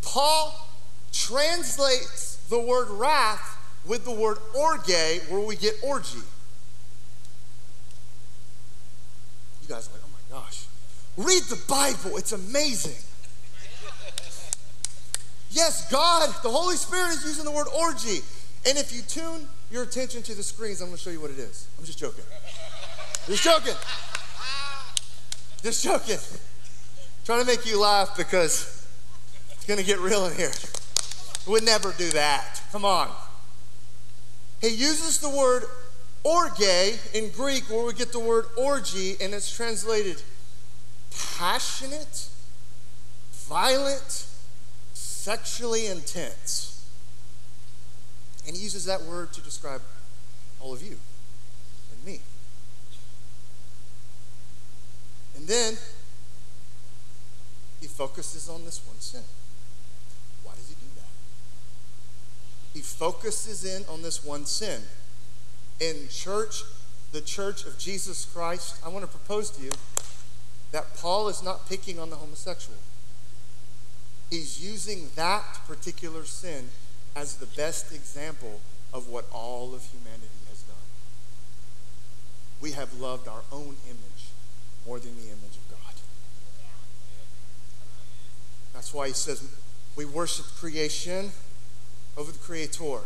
Paul 0.03 0.69
translates 1.13 2.37
the 2.49 2.61
word 2.61 2.89
wrath 2.91 3.57
with 3.87 4.05
the 4.05 4.13
word 4.13 4.39
orge, 4.55 5.21
where 5.29 5.41
we 5.41 5.57
get 5.57 5.75
orgy. 5.83 6.19
You 9.63 9.69
guys 9.69 9.89
are 9.89 9.93
like, 9.93 10.03
oh 10.05 10.11
my 10.13 10.39
gosh. 10.39 10.65
Read 11.17 11.43
the 11.45 11.61
Bible, 11.69 12.17
it's 12.17 12.33
amazing. 12.33 12.97
Yes, 15.51 15.91
God, 15.91 16.29
the 16.43 16.51
Holy 16.51 16.77
Spirit 16.77 17.11
is 17.11 17.25
using 17.25 17.45
the 17.45 17.51
word 17.51 17.69
orgy. 17.75 18.21
And 18.67 18.77
if 18.77 18.93
you 18.93 19.03
tune 19.03 19.49
your 19.71 19.83
attention 19.83 20.23
to 20.23 20.35
the 20.35 20.43
screens, 20.43 20.81
I'm 20.81 20.89
going 20.89 20.99
to 20.99 21.03
show 21.03 21.11
you 21.11 21.21
what 21.21 21.31
it 21.31 21.39
is. 21.39 21.69
I'm 21.79 21.85
just 21.85 21.99
joking. 21.99 22.25
Just 23.27 23.45
joking. 23.45 23.75
Just 25.63 25.85
joking. 25.85 26.19
Trying 27.25 27.41
to 27.41 27.47
make 27.47 27.67
you 27.67 27.81
laugh 27.81 28.17
because 28.17 28.87
it's 29.53 29.67
going 29.67 29.79
to 29.79 29.85
get 29.85 29.99
real 29.99 30.27
in 30.27 30.35
here. 30.37 30.53
We 31.47 31.53
would 31.53 31.65
never 31.65 31.93
do 31.93 32.11
that. 32.11 32.63
Come 32.73 32.85
on. 32.85 33.11
He 34.61 34.69
uses 34.69 35.19
the 35.19 35.29
word 35.29 35.65
orge 36.25 36.61
in 37.15 37.31
Greek, 37.31 37.71
where 37.71 37.85
we 37.85 37.93
get 37.93 38.13
the 38.13 38.19
word 38.19 38.47
orgy, 38.57 39.17
and 39.21 39.33
it's 39.33 39.51
translated 39.55 40.23
passionate, 41.39 42.29
violent, 43.33 44.27
sexually 44.95 45.87
intense. 45.87 46.78
And 48.49 48.57
he 48.57 48.63
uses 48.63 48.87
that 48.87 49.03
word 49.03 49.31
to 49.35 49.43
describe 49.43 49.83
all 50.59 50.73
of 50.73 50.83
you 50.83 50.97
and 51.93 52.05
me. 52.05 52.23
And 55.37 55.47
then 55.47 55.75
he 57.83 57.87
focuses 57.87 58.49
on 58.49 58.65
this 58.65 58.81
one 58.87 58.99
sin. 59.01 59.21
Why 60.43 60.55
does 60.55 60.67
he 60.67 60.75
do 60.77 60.87
that? 60.97 61.11
He 62.73 62.81
focuses 62.81 63.67
in 63.67 63.85
on 63.87 64.01
this 64.01 64.25
one 64.25 64.47
sin. 64.47 64.81
In 65.79 66.09
church, 66.09 66.63
the 67.13 67.21
church 67.21 67.67
of 67.67 67.79
Jesus 67.79 68.25
Christ, 68.25 68.81
I 68.83 68.89
want 68.89 69.05
to 69.05 69.11
propose 69.11 69.51
to 69.51 69.63
you 69.63 69.73
that 70.73 70.97
Paul 70.97 71.29
is 71.29 71.43
not 71.43 71.69
picking 71.69 71.99
on 71.99 72.09
the 72.09 72.17
homosexual. 72.17 72.79
He's 74.31 74.65
using 74.65 75.11
that 75.17 75.45
particular 75.67 76.25
sin 76.25 76.71
as 77.19 77.35
the 77.39 77.47
best 77.47 77.93
example 77.93 78.61
of 78.93 79.09
what 79.09 79.25
all 79.33 79.75
of 79.75 79.83
humanity 79.87 80.29
has 80.49 80.63
done. 80.63 80.77
We 82.61 82.73
have 82.73 82.95
loved 83.01 83.27
our 83.27 83.43
own 83.51 83.75
image 83.87 84.31
more 84.87 85.01
than 85.01 85.17
the 85.17 85.25
image 85.25 85.57
of 85.57 85.69
God. 85.69 85.95
That's 88.73 88.95
why 88.95 89.09
he 89.09 89.15
says 89.15 89.43
we 89.97 90.05
worship 90.05 90.47
creation 90.61 91.33
over 92.17 92.31
the 92.31 92.39
Creator. 92.39 93.01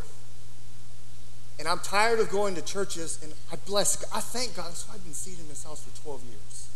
And 1.58 1.66
I'm 1.66 1.78
tired 1.78 2.20
of 2.20 2.28
going 2.28 2.54
to 2.56 2.62
churches, 2.62 3.18
and 3.22 3.32
I 3.50 3.56
bless, 3.64 3.96
God. 3.96 4.10
I 4.14 4.20
thank 4.20 4.56
God. 4.56 4.68
That's 4.68 4.86
why 4.88 4.96
I've 4.96 5.04
been 5.04 5.14
seated 5.14 5.40
in 5.40 5.48
this 5.48 5.64
house 5.64 5.84
for 5.84 6.02
12 6.02 6.22
years. 6.24 6.68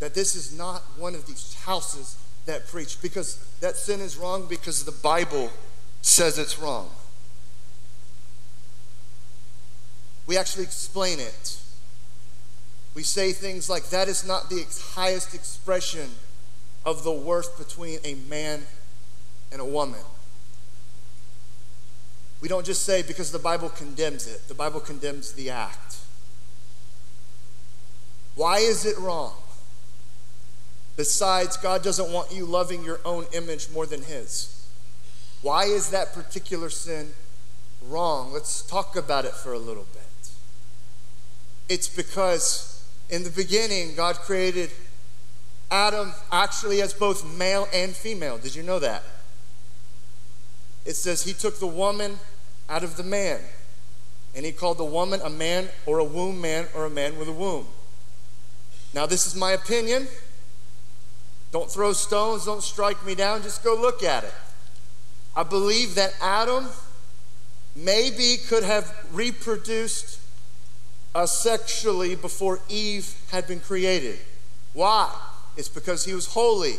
That 0.00 0.14
this 0.14 0.34
is 0.34 0.56
not 0.56 0.82
one 0.96 1.14
of 1.14 1.26
these 1.26 1.54
houses 1.64 2.16
that 2.46 2.66
preach, 2.68 3.02
because 3.02 3.36
that 3.60 3.76
sin 3.76 4.00
is 4.00 4.16
wrong 4.16 4.46
because 4.48 4.84
the 4.86 4.92
Bible 4.92 5.50
says 6.02 6.38
it's 6.38 6.58
wrong. 6.58 6.90
We 10.26 10.36
actually 10.36 10.64
explain 10.64 11.20
it. 11.20 11.58
We 12.94 13.02
say 13.02 13.32
things 13.32 13.70
like, 13.70 13.90
that 13.90 14.08
is 14.08 14.26
not 14.26 14.50
the 14.50 14.66
highest 14.94 15.34
expression 15.34 16.10
of 16.84 17.04
the 17.04 17.12
worth 17.12 17.58
between 17.58 17.98
a 18.04 18.14
man 18.28 18.62
and 19.52 19.60
a 19.60 19.64
woman. 19.64 20.00
We 22.40 22.48
don't 22.48 22.66
just 22.66 22.84
say 22.84 23.02
because 23.02 23.32
the 23.32 23.38
Bible 23.38 23.68
condemns 23.68 24.26
it, 24.26 24.46
the 24.48 24.54
Bible 24.54 24.80
condemns 24.80 25.32
the 25.32 25.50
act. 25.50 25.96
Why 28.36 28.58
is 28.58 28.84
it 28.84 28.96
wrong? 28.98 29.34
Besides, 30.96 31.56
God 31.56 31.82
doesn't 31.82 32.12
want 32.12 32.32
you 32.32 32.44
loving 32.44 32.84
your 32.84 33.00
own 33.04 33.26
image 33.32 33.68
more 33.70 33.86
than 33.86 34.02
His. 34.02 34.57
Why 35.42 35.64
is 35.64 35.90
that 35.90 36.12
particular 36.12 36.70
sin 36.70 37.12
wrong? 37.82 38.32
Let's 38.32 38.62
talk 38.62 38.96
about 38.96 39.24
it 39.24 39.32
for 39.32 39.52
a 39.52 39.58
little 39.58 39.86
bit. 39.92 40.30
It's 41.68 41.88
because 41.88 42.78
In 43.10 43.24
the 43.24 43.30
beginning, 43.30 43.94
God 43.94 44.16
created 44.16 44.70
Adam 45.70 46.12
actually 46.30 46.82
as 46.82 46.92
both 46.92 47.24
male 47.38 47.66
and 47.72 47.92
female. 47.92 48.36
Did 48.36 48.54
you 48.54 48.62
know 48.62 48.78
that? 48.78 49.02
It 50.84 50.94
says 50.94 51.24
he 51.24 51.32
took 51.32 51.58
the 51.58 51.66
woman 51.66 52.18
out 52.68 52.84
of 52.84 52.96
the 52.96 53.02
man, 53.02 53.40
and 54.34 54.44
he 54.44 54.52
called 54.52 54.78
the 54.78 54.84
woman 54.84 55.20
a 55.22 55.30
man 55.30 55.68
or 55.86 55.98
a 55.98 56.04
womb 56.04 56.40
man 56.40 56.66
or 56.74 56.84
a 56.84 56.90
man 56.90 57.18
with 57.18 57.28
a 57.28 57.32
womb. 57.32 57.66
Now, 58.92 59.06
this 59.06 59.26
is 59.26 59.34
my 59.34 59.52
opinion. 59.52 60.08
Don't 61.50 61.70
throw 61.70 61.94
stones, 61.94 62.44
don't 62.44 62.62
strike 62.62 63.04
me 63.06 63.14
down, 63.14 63.42
just 63.42 63.64
go 63.64 63.74
look 63.74 64.02
at 64.02 64.24
it. 64.24 64.34
I 65.38 65.44
believe 65.44 65.94
that 65.94 66.14
Adam 66.20 66.66
maybe 67.76 68.38
could 68.48 68.64
have 68.64 68.92
reproduced 69.12 70.18
sexually 71.26 72.16
before 72.16 72.58
Eve 72.68 73.14
had 73.30 73.46
been 73.46 73.60
created. 73.60 74.18
Why? 74.72 75.14
It's 75.56 75.68
because 75.68 76.04
he 76.04 76.12
was 76.12 76.26
holy. 76.26 76.74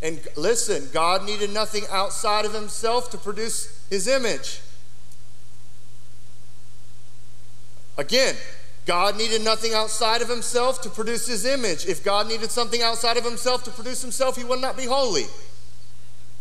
And 0.00 0.18
listen, 0.34 0.88
God 0.94 1.26
needed 1.26 1.52
nothing 1.52 1.84
outside 1.90 2.46
of 2.46 2.54
himself 2.54 3.10
to 3.10 3.18
produce 3.18 3.86
his 3.90 4.08
image. 4.08 4.62
Again, 7.98 8.34
God 8.86 9.18
needed 9.18 9.42
nothing 9.42 9.74
outside 9.74 10.22
of 10.22 10.30
himself 10.30 10.80
to 10.82 10.88
produce 10.88 11.26
his 11.26 11.44
image. 11.44 11.84
If 11.84 12.02
God 12.02 12.28
needed 12.28 12.50
something 12.50 12.80
outside 12.80 13.18
of 13.18 13.24
himself 13.24 13.62
to 13.64 13.70
produce 13.70 14.00
himself, 14.00 14.38
he 14.38 14.44
would 14.44 14.62
not 14.62 14.74
be 14.74 14.86
holy. 14.86 15.26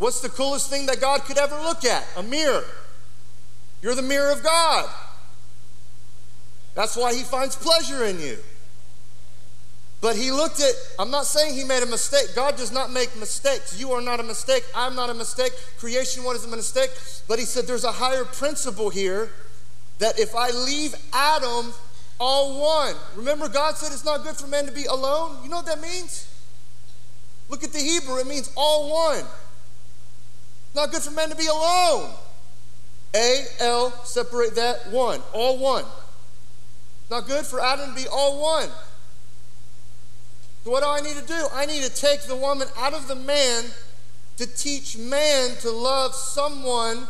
What's 0.01 0.19
the 0.19 0.29
coolest 0.29 0.67
thing 0.67 0.87
that 0.87 0.99
God 0.99 1.25
could 1.25 1.37
ever 1.37 1.55
look 1.61 1.85
at? 1.85 2.03
A 2.17 2.23
mirror. 2.23 2.63
You're 3.83 3.93
the 3.93 4.01
mirror 4.01 4.31
of 4.31 4.41
God. 4.41 4.89
That's 6.73 6.97
why 6.97 7.13
he 7.13 7.21
finds 7.21 7.55
pleasure 7.55 8.03
in 8.05 8.19
you. 8.19 8.39
But 10.01 10.15
he 10.15 10.31
looked 10.31 10.59
at, 10.59 10.73
I'm 10.97 11.11
not 11.11 11.27
saying 11.27 11.53
he 11.53 11.63
made 11.63 11.83
a 11.83 11.85
mistake. 11.85 12.29
God 12.33 12.55
does 12.55 12.71
not 12.71 12.89
make 12.89 13.15
mistakes. 13.19 13.79
You 13.79 13.91
are 13.91 14.01
not 14.01 14.19
a 14.19 14.23
mistake. 14.23 14.63
I'm 14.73 14.95
not 14.95 15.11
a 15.11 15.13
mistake. 15.13 15.51
Creation 15.77 16.23
was 16.23 16.43
a 16.43 16.47
mistake. 16.47 16.89
But 17.27 17.37
he 17.37 17.45
said 17.45 17.67
there's 17.67 17.83
a 17.83 17.91
higher 17.91 18.25
principle 18.25 18.89
here 18.89 19.29
that 19.99 20.19
if 20.19 20.35
I 20.35 20.49
leave 20.49 20.95
Adam 21.13 21.73
all 22.19 22.59
one, 22.59 22.95
remember 23.15 23.47
God 23.47 23.77
said 23.77 23.91
it's 23.93 24.03
not 24.03 24.23
good 24.23 24.35
for 24.35 24.47
man 24.47 24.65
to 24.65 24.71
be 24.71 24.85
alone? 24.85 25.43
You 25.43 25.49
know 25.49 25.57
what 25.57 25.67
that 25.67 25.79
means? 25.79 26.27
Look 27.49 27.63
at 27.63 27.71
the 27.71 27.77
Hebrew, 27.77 28.17
it 28.17 28.25
means 28.25 28.51
all 28.57 28.91
one. 28.91 29.25
Not 30.75 30.91
good 30.91 31.01
for 31.01 31.11
men 31.11 31.29
to 31.29 31.35
be 31.35 31.47
alone. 31.47 32.11
A, 33.13 33.45
L, 33.59 33.91
separate 34.05 34.55
that, 34.55 34.89
one, 34.89 35.21
all 35.33 35.57
one. 35.57 35.85
Not 37.09 37.27
good 37.27 37.45
for 37.45 37.59
Adam 37.59 37.89
to 37.89 37.95
be 37.95 38.07
all 38.07 38.41
one. 38.41 38.69
So, 40.63 40.71
what 40.71 40.83
do 40.83 40.89
I 40.89 41.01
need 41.01 41.19
to 41.19 41.27
do? 41.27 41.47
I 41.53 41.65
need 41.65 41.83
to 41.83 41.93
take 41.93 42.21
the 42.23 42.35
woman 42.35 42.67
out 42.77 42.93
of 42.93 43.07
the 43.07 43.15
man 43.15 43.65
to 44.37 44.45
teach 44.45 44.97
man 44.97 45.55
to 45.61 45.71
love 45.71 46.15
someone 46.15 47.05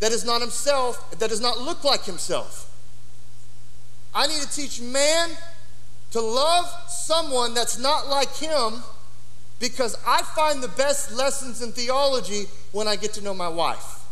that 0.00 0.12
is 0.12 0.24
not 0.24 0.40
himself, 0.40 1.10
that 1.18 1.28
does 1.28 1.40
not 1.40 1.60
look 1.60 1.84
like 1.84 2.04
himself. 2.04 2.72
I 4.14 4.26
need 4.26 4.40
to 4.40 4.50
teach 4.50 4.80
man 4.80 5.30
to 6.12 6.20
love 6.20 6.66
someone 6.88 7.52
that's 7.52 7.78
not 7.78 8.08
like 8.08 8.34
him 8.36 8.82
because 9.58 9.96
I 10.06 10.22
find 10.22 10.62
the 10.62 10.68
best 10.68 11.12
lessons 11.12 11.62
in 11.62 11.72
theology 11.72 12.44
when 12.72 12.86
I 12.88 12.96
get 12.96 13.14
to 13.14 13.22
know 13.22 13.34
my 13.34 13.48
wife. 13.48 14.04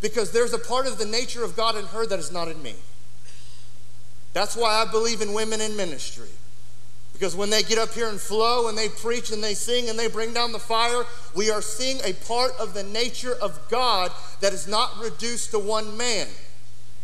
Because 0.00 0.30
there's 0.30 0.52
a 0.52 0.58
part 0.58 0.86
of 0.86 0.98
the 0.98 1.06
nature 1.06 1.42
of 1.42 1.56
God 1.56 1.76
in 1.76 1.84
her 1.86 2.06
that 2.06 2.18
is 2.18 2.30
not 2.30 2.48
in 2.48 2.62
me. 2.62 2.74
That's 4.32 4.56
why 4.56 4.74
I 4.74 4.90
believe 4.90 5.20
in 5.20 5.32
women 5.32 5.60
in 5.60 5.76
ministry. 5.76 6.28
Because 7.12 7.34
when 7.34 7.50
they 7.50 7.64
get 7.64 7.78
up 7.78 7.92
here 7.94 8.08
and 8.08 8.20
flow 8.20 8.68
and 8.68 8.78
they 8.78 8.88
preach 8.88 9.32
and 9.32 9.42
they 9.42 9.54
sing 9.54 9.88
and 9.88 9.98
they 9.98 10.06
bring 10.06 10.32
down 10.32 10.52
the 10.52 10.60
fire, 10.60 11.02
we 11.34 11.50
are 11.50 11.62
seeing 11.62 11.98
a 12.04 12.12
part 12.12 12.52
of 12.60 12.74
the 12.74 12.84
nature 12.84 13.34
of 13.42 13.58
God 13.68 14.12
that 14.40 14.52
is 14.52 14.68
not 14.68 14.96
reduced 15.00 15.50
to 15.50 15.58
one 15.58 15.96
man. 15.96 16.28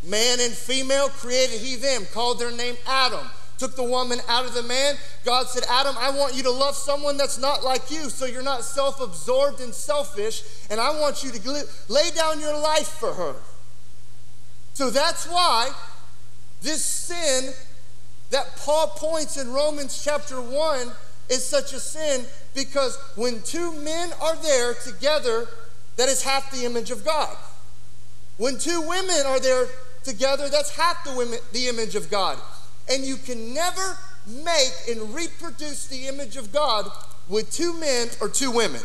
Man 0.04 0.38
and 0.40 0.52
female 0.52 1.08
created 1.08 1.60
he 1.60 1.74
them, 1.74 2.06
called 2.12 2.38
their 2.38 2.52
name 2.52 2.76
Adam. 2.86 3.26
Took 3.58 3.76
the 3.76 3.84
woman 3.84 4.18
out 4.28 4.44
of 4.44 4.54
the 4.54 4.62
man. 4.62 4.96
God 5.24 5.46
said, 5.46 5.62
Adam, 5.70 5.94
I 5.98 6.10
want 6.10 6.34
you 6.34 6.42
to 6.42 6.50
love 6.50 6.74
someone 6.74 7.16
that's 7.16 7.38
not 7.38 7.62
like 7.62 7.90
you, 7.90 8.10
so 8.10 8.26
you're 8.26 8.42
not 8.42 8.64
self 8.64 9.00
absorbed 9.00 9.60
and 9.60 9.72
selfish, 9.72 10.42
and 10.70 10.80
I 10.80 10.98
want 11.00 11.22
you 11.22 11.30
to 11.30 11.66
lay 11.88 12.10
down 12.10 12.40
your 12.40 12.58
life 12.58 12.88
for 12.88 13.14
her. 13.14 13.34
So 14.74 14.90
that's 14.90 15.26
why 15.26 15.70
this 16.62 16.84
sin 16.84 17.52
that 18.30 18.56
Paul 18.56 18.88
points 18.88 19.36
in 19.36 19.52
Romans 19.52 20.02
chapter 20.02 20.40
1 20.40 20.90
is 21.28 21.46
such 21.46 21.72
a 21.72 21.78
sin 21.78 22.24
because 22.54 22.98
when 23.14 23.40
two 23.42 23.72
men 23.80 24.10
are 24.20 24.36
there 24.36 24.74
together, 24.74 25.46
that 25.96 26.08
is 26.08 26.22
half 26.22 26.50
the 26.50 26.64
image 26.64 26.90
of 26.90 27.04
God. 27.04 27.36
When 28.36 28.58
two 28.58 28.80
women 28.80 29.26
are 29.26 29.38
there 29.38 29.66
together, 30.02 30.48
that's 30.48 30.74
half 30.74 31.04
the, 31.04 31.14
women, 31.14 31.38
the 31.52 31.68
image 31.68 31.94
of 31.94 32.10
God. 32.10 32.38
And 32.90 33.04
you 33.04 33.16
can 33.16 33.54
never 33.54 33.98
make 34.26 34.72
and 34.90 35.14
reproduce 35.14 35.86
the 35.86 36.06
image 36.06 36.36
of 36.36 36.52
God 36.52 36.90
with 37.28 37.50
two 37.50 37.78
men 37.78 38.08
or 38.20 38.28
two 38.28 38.50
women. 38.50 38.82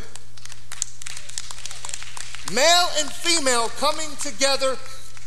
Male 2.53 2.87
and 2.99 3.11
female 3.11 3.69
coming 3.77 4.09
together 4.19 4.77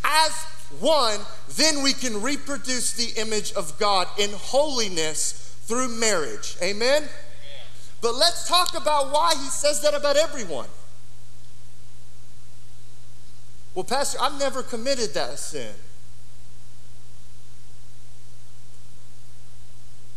as 0.05 0.33
one, 0.81 1.21
then 1.57 1.83
we 1.83 1.93
can 1.93 2.21
reproduce 2.23 2.93
the 2.93 3.21
image 3.21 3.53
of 3.53 3.79
God 3.79 4.09
in 4.19 4.31
holiness 4.33 5.55
through 5.65 5.89
marriage. 5.89 6.57
Amen? 6.63 7.03
Amen? 7.03 7.11
But 8.01 8.15
let's 8.15 8.49
talk 8.49 8.77
about 8.77 9.13
why 9.13 9.35
he 9.35 9.49
says 9.49 9.81
that 9.83 9.95
about 9.95 10.17
everyone. 10.17 10.69
Well, 13.75 13.85
Pastor, 13.85 14.19
I've 14.21 14.39
never 14.39 14.63
committed 14.63 15.15
that 15.15 15.39
sin. 15.39 15.73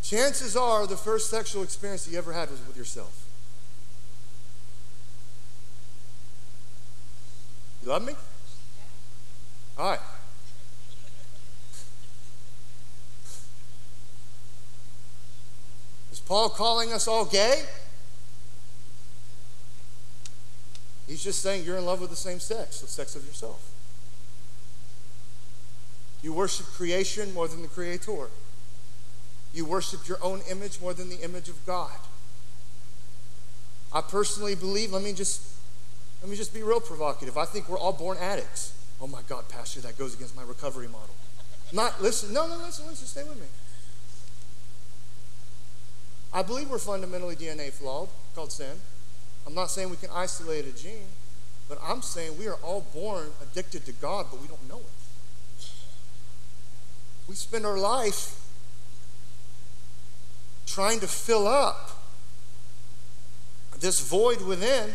Chances 0.06 0.56
are 0.56 0.86
the 0.86 0.96
first 0.96 1.30
sexual 1.30 1.64
experience 1.64 2.08
you 2.08 2.16
ever 2.16 2.32
had 2.32 2.48
was 2.48 2.64
with 2.64 2.76
yourself. 2.76 3.26
You 7.82 7.88
love 7.88 8.04
me? 8.04 8.14
All 9.76 9.90
right. 9.90 9.98
Is 16.12 16.20
Paul 16.20 16.50
calling 16.50 16.92
us 16.92 17.08
all 17.08 17.24
gay? 17.24 17.64
He's 21.08 21.24
just 21.24 21.42
saying 21.42 21.64
you're 21.64 21.78
in 21.78 21.84
love 21.84 22.00
with 22.00 22.10
the 22.10 22.16
same 22.16 22.38
sex, 22.38 22.80
the 22.80 22.86
sex 22.86 23.16
of 23.16 23.26
yourself. 23.26 23.72
You 26.22 26.32
worship 26.32 26.66
creation 26.66 27.34
more 27.34 27.48
than 27.48 27.62
the 27.62 27.68
creator. 27.68 28.28
You 29.56 29.64
worship 29.64 30.06
your 30.06 30.18
own 30.22 30.42
image 30.50 30.82
more 30.82 30.92
than 30.92 31.08
the 31.08 31.18
image 31.22 31.48
of 31.48 31.64
God. 31.64 31.96
I 33.90 34.02
personally 34.02 34.54
believe, 34.54 34.92
let 34.92 35.02
me 35.02 35.14
just 35.14 35.40
let 36.20 36.28
me 36.28 36.36
just 36.36 36.52
be 36.52 36.62
real 36.62 36.78
provocative. 36.78 37.38
I 37.38 37.46
think 37.46 37.66
we're 37.66 37.78
all 37.78 37.94
born 37.94 38.18
addicts. 38.18 38.74
Oh 39.00 39.06
my 39.06 39.22
God, 39.26 39.48
Pastor, 39.48 39.80
that 39.80 39.96
goes 39.96 40.12
against 40.12 40.36
my 40.36 40.42
recovery 40.42 40.88
model. 40.88 41.14
Not 41.72 42.02
listen, 42.02 42.34
no, 42.34 42.46
no, 42.46 42.58
listen, 42.58 42.86
listen, 42.86 43.06
stay 43.06 43.24
with 43.24 43.40
me. 43.40 43.46
I 46.34 46.42
believe 46.42 46.68
we're 46.68 46.78
fundamentally 46.78 47.34
DNA 47.34 47.72
flawed, 47.72 48.10
called 48.34 48.52
sin. 48.52 48.76
I'm 49.46 49.54
not 49.54 49.70
saying 49.70 49.88
we 49.88 49.96
can 49.96 50.10
isolate 50.12 50.66
a 50.66 50.72
gene, 50.72 51.08
but 51.66 51.78
I'm 51.82 52.02
saying 52.02 52.38
we 52.38 52.46
are 52.46 52.58
all 52.62 52.84
born 52.92 53.28
addicted 53.40 53.86
to 53.86 53.92
God, 53.92 54.26
but 54.30 54.42
we 54.42 54.48
don't 54.48 54.68
know 54.68 54.80
it. 54.80 55.66
We 57.26 57.34
spend 57.34 57.64
our 57.64 57.78
life 57.78 58.42
trying 60.66 61.00
to 61.00 61.06
fill 61.06 61.46
up 61.46 62.02
this 63.80 64.00
void 64.00 64.42
within 64.42 64.90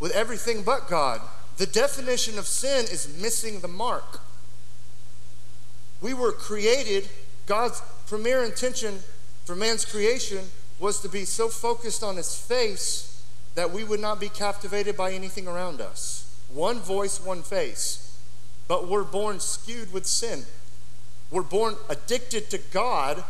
with 0.00 0.12
everything 0.12 0.62
but 0.62 0.88
God. 0.88 1.20
The 1.56 1.66
definition 1.66 2.38
of 2.38 2.46
sin 2.46 2.84
is 2.84 3.16
missing 3.20 3.60
the 3.60 3.68
mark. 3.68 4.20
We 6.00 6.12
were 6.12 6.32
created, 6.32 7.08
God's 7.46 7.80
premier 8.06 8.44
intention 8.44 8.98
for 9.44 9.56
man's 9.56 9.84
creation 9.84 10.44
was 10.78 11.00
to 11.00 11.08
be 11.08 11.24
so 11.24 11.48
focused 11.48 12.02
on 12.02 12.16
his 12.16 12.36
face 12.36 13.24
that 13.54 13.70
we 13.70 13.84
would 13.84 14.00
not 14.00 14.20
be 14.20 14.28
captivated 14.28 14.96
by 14.96 15.12
anything 15.12 15.48
around 15.48 15.80
us. 15.80 16.38
One 16.52 16.78
voice, 16.78 17.18
one 17.18 17.42
face. 17.42 18.18
But 18.68 18.88
we're 18.88 19.04
born 19.04 19.40
skewed 19.40 19.92
with 19.92 20.06
sin. 20.06 20.44
We're 21.30 21.42
born 21.42 21.76
addicted 21.88 22.50
to 22.50 22.58
God, 22.58 23.24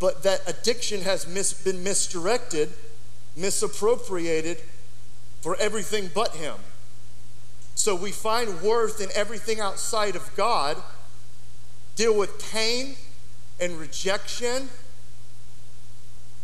but 0.00 0.22
that 0.22 0.40
addiction 0.46 1.02
has 1.02 1.26
mis- 1.26 1.52
been 1.52 1.82
misdirected, 1.82 2.72
misappropriated 3.36 4.58
for 5.40 5.56
everything 5.56 6.10
but 6.14 6.34
Him. 6.36 6.56
So 7.74 7.94
we 7.94 8.12
find 8.12 8.60
worth 8.62 9.00
in 9.00 9.08
everything 9.14 9.60
outside 9.60 10.16
of 10.16 10.34
God, 10.36 10.76
deal 11.96 12.16
with 12.16 12.50
pain 12.50 12.96
and 13.60 13.78
rejection 13.78 14.68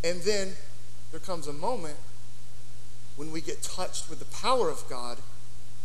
And 0.05 0.21
then 0.21 0.53
there 1.11 1.21
comes 1.21 1.49
a 1.49 1.53
moment 1.53 1.97
when 3.17 3.33
we 3.33 3.41
get 3.41 3.63
touched 3.63 4.11
with 4.11 4.19
the 4.19 4.27
power 4.27 4.69
of 4.69 4.85
God. 4.89 5.19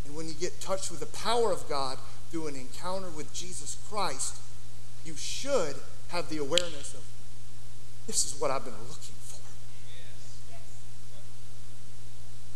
And 0.05 0.15
when 0.15 0.27
you 0.27 0.33
get 0.33 0.59
touched 0.59 0.91
with 0.91 0.99
the 0.99 1.17
power 1.17 1.53
of 1.53 1.67
God 1.69 1.97
through 2.29 2.47
an 2.47 2.55
encounter 2.55 3.09
with 3.09 3.33
Jesus 3.33 3.77
Christ, 3.89 4.35
you 5.05 5.15
should 5.15 5.77
have 6.09 6.27
the 6.29 6.37
awareness 6.37 6.93
of 6.93 7.01
this 8.09 8.25
is 8.25 8.41
what 8.41 8.49
I've 8.49 8.65
been 8.65 8.73
looking 8.73 9.13
for. 9.21 9.39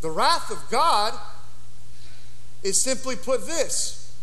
The 0.01 0.09
wrath 0.09 0.49
of 0.49 0.57
God 0.71 1.13
is 2.63 2.81
simply 2.81 3.15
put 3.15 3.45
this. 3.45 4.17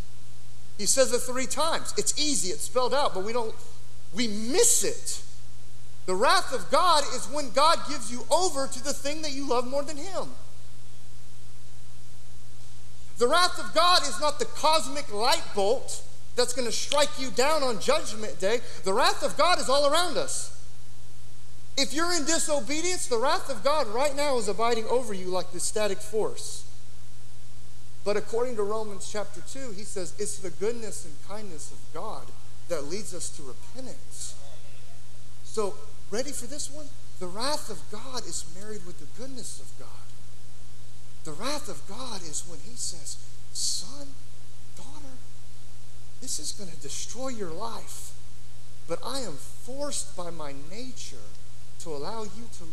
He 0.76 0.86
says 0.86 1.12
it 1.12 1.20
three 1.20 1.46
times. 1.46 1.94
It's 1.96 2.18
easy, 2.18 2.48
it's 2.48 2.64
spelled 2.64 2.92
out, 2.92 3.14
but 3.14 3.22
we 3.22 3.32
don't, 3.32 3.54
we 4.12 4.26
miss 4.26 4.82
it. 4.82 5.22
The 6.06 6.16
wrath 6.16 6.52
of 6.52 6.68
God 6.68 7.04
is 7.14 7.28
when 7.32 7.50
God 7.52 7.78
gives 7.88 8.10
you 8.10 8.26
over 8.28 8.66
to 8.66 8.82
the 8.82 8.92
thing 8.92 9.22
that 9.22 9.30
you 9.30 9.48
love 9.48 9.68
more 9.68 9.84
than 9.84 9.98
Him. 9.98 10.30
The 13.18 13.28
wrath 13.28 13.56
of 13.60 13.72
God 13.72 14.02
is 14.02 14.20
not 14.20 14.40
the 14.40 14.46
cosmic 14.46 15.14
light 15.14 15.44
bolt 15.54 16.02
that's 16.34 16.54
going 16.54 16.66
to 16.66 16.72
strike 16.72 17.20
you 17.20 17.30
down 17.30 17.62
on 17.62 17.78
Judgment 17.78 18.40
Day. 18.40 18.62
The 18.82 18.92
wrath 18.92 19.22
of 19.22 19.36
God 19.36 19.60
is 19.60 19.68
all 19.68 19.88
around 19.92 20.16
us. 20.16 20.56
If 21.76 21.94
you're 21.94 22.12
in 22.12 22.24
disobedience, 22.24 23.06
the 23.06 23.18
wrath 23.18 23.48
of 23.48 23.64
God 23.64 23.86
right 23.88 24.14
now 24.14 24.36
is 24.38 24.48
abiding 24.48 24.86
over 24.86 25.14
you 25.14 25.26
like 25.26 25.52
this 25.52 25.64
static 25.64 25.98
force. 25.98 26.64
But 28.04 28.16
according 28.16 28.56
to 28.56 28.62
Romans 28.62 29.08
chapter 29.10 29.40
2, 29.40 29.72
he 29.76 29.84
says 29.84 30.14
it's 30.18 30.38
the 30.38 30.50
goodness 30.50 31.04
and 31.04 31.14
kindness 31.28 31.70
of 31.72 31.78
God 31.92 32.26
that 32.68 32.84
leads 32.84 33.14
us 33.14 33.28
to 33.36 33.42
repentance. 33.42 34.34
So, 35.44 35.74
ready 36.10 36.32
for 36.32 36.46
this 36.46 36.70
one? 36.70 36.86
The 37.18 37.26
wrath 37.26 37.68
of 37.68 37.78
God 37.90 38.20
is 38.26 38.46
married 38.58 38.86
with 38.86 38.98
the 38.98 39.20
goodness 39.20 39.60
of 39.60 39.78
God. 39.78 39.88
The 41.24 41.32
wrath 41.32 41.68
of 41.68 41.86
God 41.86 42.22
is 42.22 42.44
when 42.48 42.58
he 42.60 42.76
says, 42.76 43.18
Son, 43.52 44.06
daughter, 44.76 45.14
this 46.22 46.38
is 46.38 46.52
going 46.52 46.70
to 46.70 46.80
destroy 46.80 47.28
your 47.28 47.50
life. 47.50 48.12
But 48.88 49.00
I 49.04 49.20
am 49.20 49.34
forced 49.34 50.16
by 50.16 50.30
my 50.30 50.54
nature 50.70 51.16
to 51.82 51.90
allow 51.90 52.22
you 52.22 52.44
to, 52.58 52.64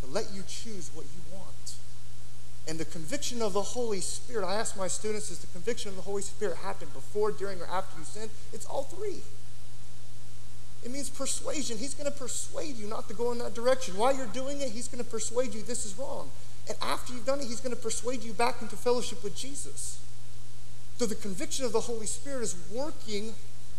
to 0.00 0.12
let 0.12 0.32
you 0.32 0.42
choose 0.46 0.90
what 0.94 1.06
you 1.06 1.36
want. 1.36 1.74
And 2.66 2.78
the 2.78 2.84
conviction 2.84 3.42
of 3.42 3.52
the 3.52 3.62
Holy 3.62 4.00
Spirit, 4.00 4.46
I 4.46 4.54
ask 4.54 4.76
my 4.76 4.88
students, 4.88 5.30
is 5.30 5.38
the 5.38 5.46
conviction 5.48 5.90
of 5.90 5.96
the 5.96 6.02
Holy 6.02 6.22
Spirit 6.22 6.56
happen 6.56 6.88
before, 6.94 7.30
during, 7.30 7.60
or 7.60 7.66
after 7.66 7.98
you 7.98 8.04
sin? 8.04 8.30
It's 8.52 8.64
all 8.64 8.84
three. 8.84 9.20
It 10.82 10.90
means 10.90 11.10
persuasion. 11.10 11.78
He's 11.78 11.94
going 11.94 12.10
to 12.10 12.18
persuade 12.18 12.76
you 12.76 12.86
not 12.86 13.08
to 13.08 13.14
go 13.14 13.32
in 13.32 13.38
that 13.38 13.54
direction. 13.54 13.96
While 13.96 14.16
you're 14.16 14.26
doing 14.26 14.60
it, 14.60 14.70
he's 14.70 14.88
going 14.88 15.02
to 15.02 15.10
persuade 15.10 15.54
you 15.54 15.62
this 15.62 15.84
is 15.84 15.98
wrong. 15.98 16.30
And 16.68 16.76
after 16.80 17.12
you've 17.12 17.26
done 17.26 17.40
it, 17.40 17.46
he's 17.46 17.60
going 17.60 17.74
to 17.74 17.80
persuade 17.80 18.22
you 18.22 18.32
back 18.32 18.62
into 18.62 18.76
fellowship 18.76 19.22
with 19.22 19.36
Jesus. 19.36 20.00
So 20.98 21.06
the 21.06 21.14
conviction 21.14 21.64
of 21.64 21.72
the 21.72 21.80
Holy 21.80 22.06
Spirit 22.06 22.42
is 22.42 22.56
working 22.72 23.34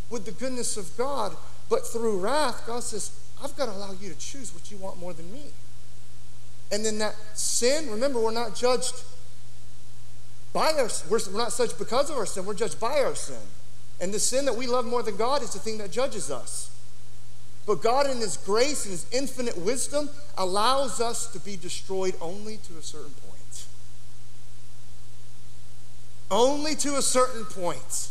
with 0.09 0.25
the 0.25 0.31
goodness 0.31 0.77
of 0.77 0.95
God, 0.97 1.35
but 1.69 1.87
through 1.87 2.19
wrath, 2.19 2.63
God 2.67 2.83
says, 2.83 3.11
I've 3.43 3.55
got 3.55 3.65
to 3.65 3.71
allow 3.71 3.91
you 3.91 4.09
to 4.09 4.17
choose 4.17 4.53
what 4.53 4.71
you 4.71 4.77
want 4.77 4.97
more 4.97 5.13
than 5.13 5.31
me. 5.31 5.45
And 6.71 6.85
then 6.85 6.97
that 6.99 7.15
sin, 7.33 7.89
remember, 7.89 8.19
we're 8.19 8.31
not 8.31 8.55
judged 8.55 9.03
by 10.53 10.71
our 10.71 10.89
we're, 11.09 11.19
we're 11.31 11.37
not 11.37 11.55
judged 11.55 11.77
because 11.77 12.09
of 12.09 12.17
our 12.17 12.25
sin, 12.25 12.45
we're 12.45 12.53
judged 12.53 12.79
by 12.79 13.01
our 13.01 13.15
sin. 13.15 13.41
And 13.99 14.13
the 14.13 14.19
sin 14.19 14.45
that 14.45 14.55
we 14.55 14.67
love 14.67 14.85
more 14.85 15.03
than 15.03 15.15
God 15.15 15.41
is 15.41 15.53
the 15.53 15.59
thing 15.59 15.77
that 15.77 15.91
judges 15.91 16.31
us. 16.31 16.71
But 17.65 17.81
God, 17.81 18.09
in 18.09 18.17
His 18.17 18.37
grace 18.37 18.85
and 18.85 18.91
His 18.91 19.05
infinite 19.11 19.57
wisdom, 19.57 20.09
allows 20.37 21.01
us 21.01 21.27
to 21.33 21.39
be 21.39 21.57
destroyed 21.57 22.15
only 22.21 22.57
to 22.57 22.77
a 22.77 22.81
certain 22.81 23.13
point. 23.27 23.65
Only 26.29 26.75
to 26.75 26.97
a 26.97 27.01
certain 27.01 27.45
point. 27.45 28.09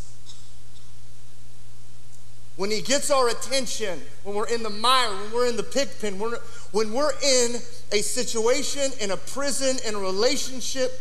When 2.56 2.70
He 2.70 2.82
gets 2.82 3.10
our 3.10 3.28
attention, 3.28 4.00
when 4.22 4.36
we're 4.36 4.46
in 4.46 4.62
the 4.62 4.70
mire, 4.70 5.10
when 5.10 5.32
we're 5.32 5.48
in 5.48 5.56
the 5.56 5.64
pig 5.64 5.88
pen, 6.00 6.18
when 6.18 6.30
we're, 6.32 6.38
when 6.70 6.92
we're 6.92 7.12
in 7.22 7.56
a 7.92 8.00
situation, 8.00 8.92
in 9.00 9.10
a 9.10 9.16
prison, 9.16 9.76
in 9.86 9.94
a 9.94 9.98
relationship, 9.98 11.00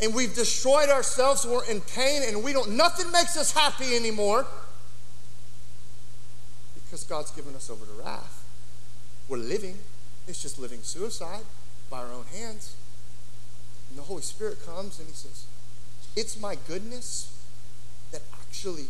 and 0.00 0.14
we've 0.14 0.34
destroyed 0.34 0.88
ourselves, 0.88 1.44
we're 1.44 1.64
in 1.64 1.80
pain, 1.80 2.22
and 2.26 2.44
we 2.44 2.52
don't, 2.52 2.70
nothing 2.72 3.10
makes 3.10 3.36
us 3.36 3.52
happy 3.52 3.96
anymore 3.96 4.46
because 6.74 7.02
God's 7.02 7.30
given 7.32 7.54
us 7.54 7.70
over 7.70 7.84
to 7.84 7.92
wrath. 8.04 8.44
We're 9.28 9.38
living, 9.38 9.78
it's 10.28 10.40
just 10.40 10.58
living 10.58 10.80
suicide 10.82 11.42
by 11.90 11.98
our 11.98 12.12
own 12.12 12.26
hands. 12.32 12.76
And 13.90 13.98
the 13.98 14.02
Holy 14.02 14.22
Spirit 14.22 14.64
comes 14.64 15.00
and 15.00 15.08
He 15.08 15.14
says, 15.14 15.46
It's 16.14 16.40
my 16.40 16.56
goodness 16.68 17.35
actually 18.56 18.86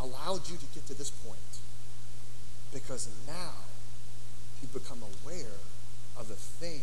allowed 0.00 0.48
you 0.48 0.56
to 0.56 0.66
get 0.74 0.84
to 0.86 0.94
this 0.94 1.10
point. 1.10 1.38
Because 2.72 3.08
now 3.26 3.52
you 4.60 4.68
become 4.72 4.98
aware 5.02 5.58
of 6.18 6.28
the 6.28 6.34
thing 6.34 6.82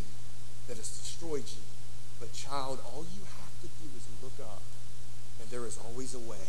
that 0.68 0.76
has 0.78 0.88
destroyed 0.88 1.44
you. 1.46 1.62
But, 2.18 2.32
child, 2.32 2.78
all 2.86 3.04
you 3.14 3.20
have 3.20 3.60
to 3.60 3.66
do 3.66 3.88
is 3.96 4.06
look 4.22 4.46
up, 4.46 4.62
and 5.40 5.50
there 5.50 5.66
is 5.66 5.78
always 5.84 6.14
a 6.14 6.18
way. 6.18 6.48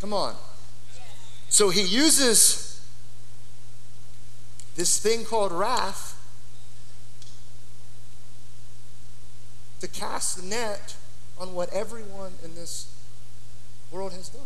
Come 0.00 0.12
on. 0.12 0.34
So 1.48 1.70
he 1.70 1.82
uses 1.82 2.84
this 4.74 4.98
thing 4.98 5.24
called 5.24 5.52
wrath 5.52 6.20
to 9.80 9.86
cast 9.86 10.36
the 10.40 10.46
net 10.46 10.96
on 11.38 11.54
what 11.54 11.72
everyone 11.72 12.32
in 12.42 12.54
this 12.56 12.93
world 13.90 14.12
has 14.12 14.28
done. 14.28 14.42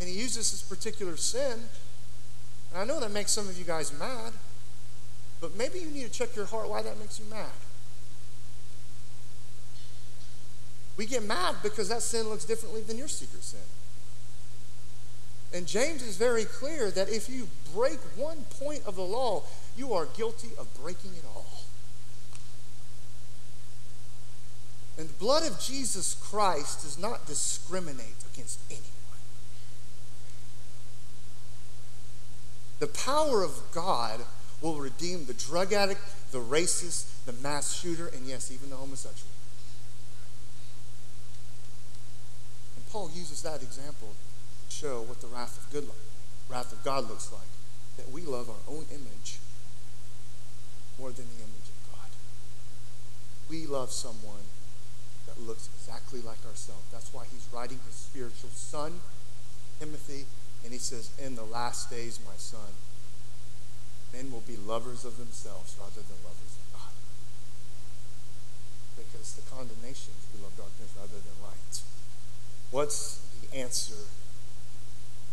And 0.00 0.08
he 0.08 0.14
uses 0.14 0.50
this 0.50 0.62
particular 0.62 1.16
sin. 1.16 1.60
And 2.70 2.80
I 2.80 2.84
know 2.84 3.00
that 3.00 3.10
makes 3.10 3.32
some 3.32 3.48
of 3.48 3.58
you 3.58 3.64
guys 3.64 3.96
mad, 3.98 4.32
but 5.40 5.56
maybe 5.56 5.78
you 5.78 5.90
need 5.90 6.04
to 6.04 6.10
check 6.10 6.34
your 6.36 6.46
heart 6.46 6.68
why 6.68 6.82
that 6.82 6.98
makes 6.98 7.18
you 7.18 7.26
mad. 7.30 7.52
We 10.96 11.06
get 11.06 11.22
mad 11.22 11.56
because 11.62 11.88
that 11.90 12.02
sin 12.02 12.28
looks 12.28 12.44
differently 12.44 12.80
than 12.80 12.96
your 12.96 13.08
secret 13.08 13.42
sin. 13.42 13.60
And 15.52 15.66
James 15.66 16.02
is 16.02 16.16
very 16.16 16.44
clear 16.44 16.90
that 16.90 17.08
if 17.08 17.28
you 17.28 17.48
break 17.74 17.98
one 18.16 18.44
point 18.58 18.82
of 18.86 18.96
the 18.96 19.02
law, 19.02 19.42
you 19.76 19.92
are 19.94 20.06
guilty 20.16 20.50
of 20.58 20.68
breaking 20.82 21.12
it 21.12 21.24
all. 21.34 21.55
And 24.98 25.08
the 25.08 25.14
blood 25.14 25.42
of 25.50 25.60
Jesus 25.60 26.14
Christ 26.14 26.82
does 26.82 26.98
not 26.98 27.26
discriminate 27.26 28.24
against 28.32 28.60
anyone. 28.70 28.86
The 32.78 32.86
power 32.86 33.42
of 33.42 33.52
God 33.72 34.20
will 34.60 34.76
redeem 34.76 35.26
the 35.26 35.34
drug 35.34 35.72
addict, 35.72 36.00
the 36.32 36.40
racist, 36.40 37.24
the 37.26 37.32
mass 37.34 37.78
shooter, 37.78 38.06
and 38.08 38.26
yes, 38.26 38.50
even 38.50 38.70
the 38.70 38.76
homosexual. 38.76 39.30
And 42.76 42.86
Paul 42.90 43.10
uses 43.14 43.42
that 43.42 43.62
example 43.62 44.08
to 44.68 44.74
show 44.74 45.02
what 45.02 45.20
the 45.20 45.26
wrath 45.26 45.58
of 45.58 45.70
good 45.72 45.88
wrath 46.48 46.72
of 46.72 46.82
God 46.84 47.08
looks 47.08 47.30
like. 47.32 47.42
That 47.98 48.10
we 48.10 48.22
love 48.22 48.48
our 48.48 48.74
own 48.74 48.84
image 48.90 49.38
more 50.98 51.10
than 51.10 51.26
the 51.26 51.42
image 51.42 51.68
of 51.68 51.92
God. 51.92 52.10
We 53.48 53.66
love 53.66 53.90
someone 53.90 54.44
that 55.26 55.40
looks 55.40 55.68
exactly 55.74 56.20
like 56.20 56.38
ourselves. 56.46 56.84
That's 56.90 57.12
why 57.12 57.24
he's 57.30 57.46
writing 57.52 57.80
his 57.86 57.94
spiritual 57.94 58.50
son, 58.50 59.00
Timothy, 59.78 60.24
and 60.64 60.72
he 60.72 60.78
says, 60.78 61.10
In 61.22 61.34
the 61.36 61.44
last 61.44 61.90
days, 61.90 62.18
my 62.24 62.36
son, 62.36 62.72
men 64.12 64.32
will 64.32 64.44
be 64.46 64.56
lovers 64.56 65.04
of 65.04 65.18
themselves 65.18 65.76
rather 65.78 66.00
than 66.00 66.16
lovers 66.24 66.54
of 66.56 66.80
God. 66.80 66.94
Because 68.96 69.34
the 69.34 69.42
condemnation 69.50 70.12
is 70.16 70.26
we 70.34 70.42
love 70.42 70.56
darkness 70.56 70.90
rather 70.96 71.18
than 71.18 71.36
light. 71.42 71.82
What's 72.70 73.20
the 73.40 73.56
answer 73.56 74.08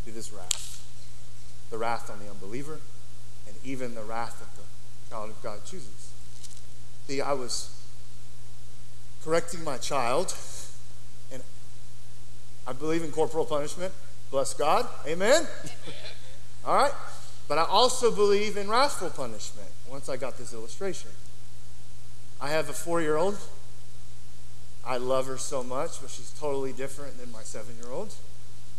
to 0.05 0.11
this 0.11 0.31
wrath? 0.33 0.85
The 1.69 1.77
wrath 1.77 2.09
on 2.09 2.19
the 2.19 2.29
unbeliever, 2.29 2.79
and 3.47 3.55
even 3.63 3.95
the 3.95 4.03
wrath 4.03 4.39
that 4.39 4.55
the 4.55 4.67
child 5.09 5.29
of 5.31 5.41
God 5.41 5.65
chooses. 5.65 6.11
See, 7.07 7.21
I 7.21 7.33
was 7.33 7.82
correcting 9.23 9.63
my 9.63 9.77
child, 9.77 10.35
and 11.31 11.41
I 12.67 12.73
believe 12.73 13.03
in 13.03 13.11
corporal 13.11 13.45
punishment. 13.45 13.93
Bless 14.31 14.53
God. 14.53 14.87
Amen. 15.07 15.47
All 16.65 16.75
right. 16.75 16.93
But 17.47 17.57
I 17.57 17.63
also 17.65 18.11
believe 18.11 18.57
in 18.57 18.69
wrathful 18.69 19.09
punishment 19.09 19.69
once 19.87 20.09
I 20.09 20.17
got 20.17 20.37
this 20.37 20.53
illustration. 20.53 21.11
I 22.41 22.49
have 22.49 22.69
a 22.69 22.73
four 22.73 23.01
year 23.01 23.17
old. 23.17 23.37
I 24.85 24.97
love 24.97 25.27
her 25.27 25.37
so 25.37 25.63
much, 25.63 26.01
but 26.01 26.09
she's 26.09 26.31
totally 26.31 26.73
different 26.73 27.19
than 27.19 27.31
my 27.31 27.43
seven 27.43 27.75
year 27.81 27.91
old. 27.91 28.13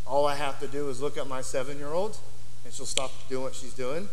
All 0.07 0.27
I 0.27 0.35
have 0.35 0.61
to 0.61 0.67
do 0.67 0.89
is 0.91 1.01
look 1.01 1.17
at 1.17 1.27
my 1.27 1.41
seven 1.41 1.79
year 1.79 1.93
old 1.93 2.19
and 2.65 2.73
she'll 2.73 2.87
stop 2.87 3.11
doing 3.29 3.43
what 3.43 3.55
she's 3.55 3.75
doing. 3.75 4.09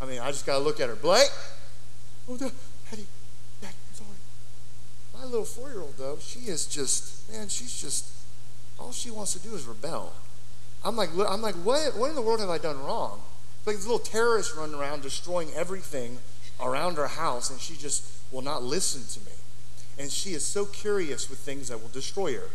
I 0.00 0.06
mean, 0.06 0.20
I 0.20 0.30
just 0.30 0.46
got 0.46 0.58
to 0.58 0.64
look 0.64 0.80
at 0.80 0.88
her. 0.88 0.96
Blake? 0.96 1.30
Oh, 2.28 2.36
My 5.24 5.30
little 5.30 5.46
four 5.46 5.70
year 5.70 5.80
old, 5.80 5.94
though, 5.96 6.18
she 6.20 6.40
is 6.40 6.66
just, 6.66 7.32
man, 7.32 7.48
she's 7.48 7.80
just, 7.80 8.10
all 8.78 8.92
she 8.92 9.10
wants 9.10 9.32
to 9.32 9.38
do 9.38 9.54
is 9.54 9.64
rebel. 9.64 10.12
I'm 10.84 10.96
like, 10.96 11.08
I'm 11.26 11.40
like 11.40 11.54
what, 11.54 11.96
what 11.96 12.10
in 12.10 12.14
the 12.14 12.20
world 12.20 12.40
have 12.40 12.50
I 12.50 12.58
done 12.58 12.78
wrong? 12.84 13.22
like 13.64 13.76
this 13.76 13.86
little 13.86 13.98
terrorist 13.98 14.54
running 14.54 14.74
around 14.74 15.00
destroying 15.00 15.48
everything 15.54 16.18
around 16.60 16.98
her 16.98 17.06
house, 17.06 17.48
and 17.48 17.58
she 17.58 17.74
just 17.74 18.06
will 18.30 18.42
not 18.42 18.62
listen 18.62 19.00
to 19.14 19.26
me. 19.26 19.34
And 19.98 20.12
she 20.12 20.34
is 20.34 20.44
so 20.44 20.66
curious 20.66 21.30
with 21.30 21.38
things 21.38 21.68
that 21.68 21.80
will 21.80 21.88
destroy 21.88 22.34
her. 22.34 22.50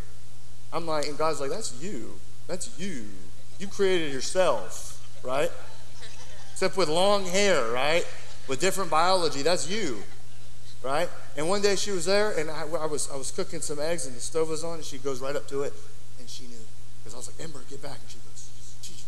I'm 0.71 0.86
like, 0.86 1.08
and 1.08 1.17
God's 1.17 1.41
like, 1.41 1.49
that's 1.49 1.73
you. 1.82 2.19
That's 2.45 2.79
you. 2.79 3.05
You 3.58 3.65
created 3.65 4.13
yourself, 4.13 5.03
right? 5.23 5.49
Except 6.51 6.77
with 6.77 6.88
long 6.88 7.25
hair, 7.25 7.71
right? 7.71 8.05
With 8.47 8.60
different 8.60 8.91
biology, 8.91 9.41
that's 9.41 9.67
you, 9.67 10.03
right? 10.83 11.09
And 11.37 11.49
one 11.49 11.61
day 11.61 11.75
she 11.75 11.91
was 11.91 12.05
there, 12.05 12.31
and 12.31 12.49
I, 12.49 12.61
I 12.61 12.85
was 12.85 13.09
I 13.11 13.17
was 13.17 13.31
cooking 13.31 13.61
some 13.61 13.79
eggs, 13.79 14.05
and 14.05 14.15
the 14.15 14.21
stove 14.21 14.49
was 14.49 14.63
on, 14.63 14.75
and 14.75 14.83
she 14.83 14.97
goes 14.97 15.19
right 15.21 15.35
up 15.35 15.47
to 15.49 15.63
it, 15.63 15.73
and 16.19 16.29
she 16.29 16.43
knew 16.43 16.63
because 16.99 17.13
I 17.13 17.17
was 17.17 17.27
like, 17.27 17.45
Ember, 17.45 17.61
get 17.69 17.81
back, 17.81 17.97
and 18.01 18.09
she 18.09 18.17
goes, 18.17 18.49
she 18.81 18.93
just 18.93 19.07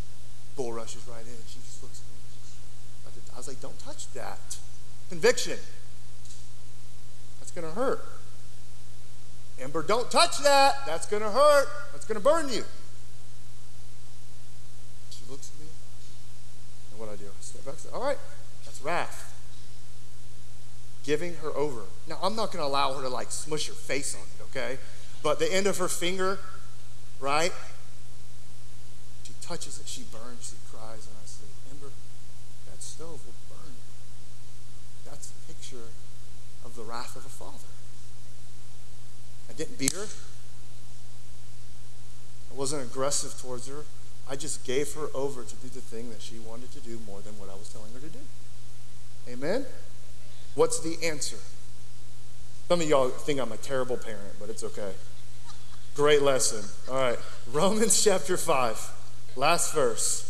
bull 0.55 0.73
rushes 0.73 1.05
right 1.07 1.23
in, 1.23 1.33
and 1.33 1.47
she 1.47 1.59
just 1.59 1.81
looks 1.83 2.01
at 2.01 2.07
me. 2.07 3.23
I 3.33 3.37
was 3.37 3.47
like, 3.47 3.61
don't 3.61 3.79
touch 3.79 4.11
that. 4.13 4.57
Conviction. 5.09 5.57
That's 7.39 7.51
gonna 7.51 7.71
hurt. 7.71 8.05
Ember, 9.61 9.83
don't 9.83 10.09
touch 10.09 10.39
that. 10.39 10.73
That's 10.85 11.05
going 11.05 11.21
to 11.21 11.29
hurt. 11.29 11.67
That's 11.91 12.05
going 12.05 12.19
to 12.19 12.23
burn 12.23 12.49
you. 12.49 12.63
She 15.11 15.23
looks 15.29 15.51
at 15.53 15.61
me. 15.61 15.69
And 16.91 16.99
what 16.99 17.09
I 17.09 17.15
do? 17.15 17.25
I 17.25 17.41
step 17.41 17.65
back 17.65 17.73
and 17.75 17.81
say, 17.81 17.89
All 17.93 18.03
right, 18.03 18.17
that's 18.65 18.81
wrath. 18.81 19.30
Giving 21.03 21.35
her 21.37 21.49
over. 21.49 21.81
Now, 22.07 22.19
I'm 22.21 22.35
not 22.35 22.51
going 22.51 22.63
to 22.63 22.67
allow 22.67 22.93
her 22.93 23.01
to 23.01 23.09
like 23.09 23.31
smush 23.31 23.67
her 23.67 23.73
face 23.73 24.15
on 24.15 24.21
it, 24.21 24.43
okay? 24.49 24.77
But 25.23 25.39
the 25.39 25.51
end 25.51 25.67
of 25.67 25.77
her 25.77 25.87
finger, 25.87 26.39
right? 27.19 27.51
She 29.23 29.33
touches 29.41 29.79
it, 29.79 29.87
she 29.87 30.03
burns, 30.03 30.49
she 30.49 30.75
cries, 30.75 31.07
and 31.07 31.15
I 31.21 31.25
say, 31.25 31.45
Ember, 31.71 31.91
that 32.69 32.81
stove 32.81 33.21
will 33.25 33.33
burn. 33.49 33.73
That's 35.05 35.31
a 35.31 35.51
picture 35.51 35.89
of 36.63 36.75
the 36.75 36.83
wrath 36.83 37.15
of 37.15 37.25
a 37.25 37.29
father. 37.29 37.69
I 39.49 39.53
didn't 39.53 39.77
beat 39.77 39.93
her. 39.93 40.07
I 42.51 42.57
wasn't 42.57 42.83
aggressive 42.83 43.39
towards 43.41 43.67
her. 43.67 43.83
I 44.29 44.35
just 44.35 44.63
gave 44.63 44.93
her 44.93 45.07
over 45.13 45.43
to 45.43 45.55
do 45.55 45.67
the 45.67 45.81
thing 45.81 46.09
that 46.09 46.21
she 46.21 46.37
wanted 46.39 46.71
to 46.73 46.79
do 46.79 46.99
more 47.05 47.21
than 47.21 47.37
what 47.39 47.49
I 47.49 47.53
was 47.55 47.69
telling 47.69 47.91
her 47.93 47.99
to 47.99 48.09
do. 48.09 48.19
Amen? 49.27 49.65
What's 50.55 50.79
the 50.79 50.97
answer? 51.05 51.37
Some 52.67 52.81
of 52.81 52.87
y'all 52.87 53.09
think 53.09 53.39
I'm 53.39 53.51
a 53.51 53.57
terrible 53.57 53.97
parent, 53.97 54.35
but 54.39 54.49
it's 54.49 54.63
okay. 54.63 54.93
Great 55.95 56.21
lesson. 56.21 56.63
All 56.89 56.99
right. 56.99 57.19
Romans 57.51 58.01
chapter 58.01 58.37
5, 58.37 58.91
last 59.35 59.73
verse. 59.73 60.27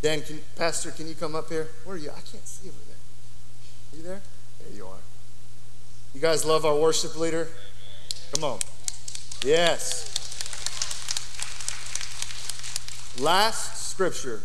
Dan, 0.00 0.22
can, 0.22 0.40
Pastor, 0.56 0.90
can 0.90 1.06
you 1.06 1.14
come 1.14 1.34
up 1.34 1.48
here? 1.48 1.68
Where 1.84 1.96
are 1.96 1.98
you? 1.98 2.10
I 2.10 2.14
can't 2.14 2.46
see 2.46 2.68
over 2.68 2.78
there. 2.86 2.96
Are 3.92 3.96
you 3.96 4.02
there? 4.02 4.22
There 4.60 4.76
you 4.76 4.86
are. 4.86 4.98
You 6.14 6.20
guys 6.20 6.44
love 6.44 6.64
our 6.64 6.76
worship 6.76 7.18
leader? 7.18 7.48
Come 8.32 8.44
on. 8.44 8.58
Yes. 9.44 10.08
Last 13.20 13.90
scripture. 13.90 14.40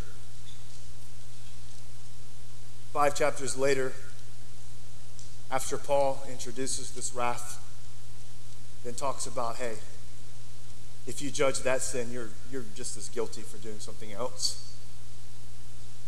Five 2.93 3.15
chapters 3.15 3.57
later, 3.57 3.93
after 5.49 5.77
Paul 5.77 6.23
introduces 6.29 6.91
this 6.91 7.13
wrath, 7.13 7.63
then 8.83 8.93
talks 8.93 9.25
about, 9.25 9.57
hey, 9.57 9.75
if 11.05 11.21
you 11.21 11.31
judge 11.31 11.59
that 11.59 11.81
sin, 11.81 12.11
you're, 12.11 12.29
you're 12.51 12.65
just 12.75 12.97
as 12.97 13.09
guilty 13.09 13.41
for 13.41 13.57
doing 13.57 13.79
something 13.79 14.11
else. 14.11 14.75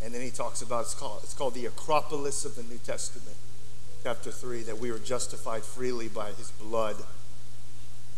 And 0.04 0.13
then 0.13 0.21
he 0.21 0.30
talks 0.30 0.62
about 0.62 0.82
it's 0.82 0.93
called, 0.93 1.21
it's 1.23 1.34
called 1.34 1.54
the 1.54 1.65
Acropolis 1.65 2.45
of 2.45 2.56
the 2.56 2.63
New 2.63 2.80
Testament, 2.80 3.36
chapter 4.04 4.32
3, 4.32 4.63
that 4.63 4.78
we 4.78 4.91
were 4.91 4.99
justified 4.99 5.63
freely 5.63 6.08
by 6.08 6.32
his 6.32 6.52
blood 6.52 6.97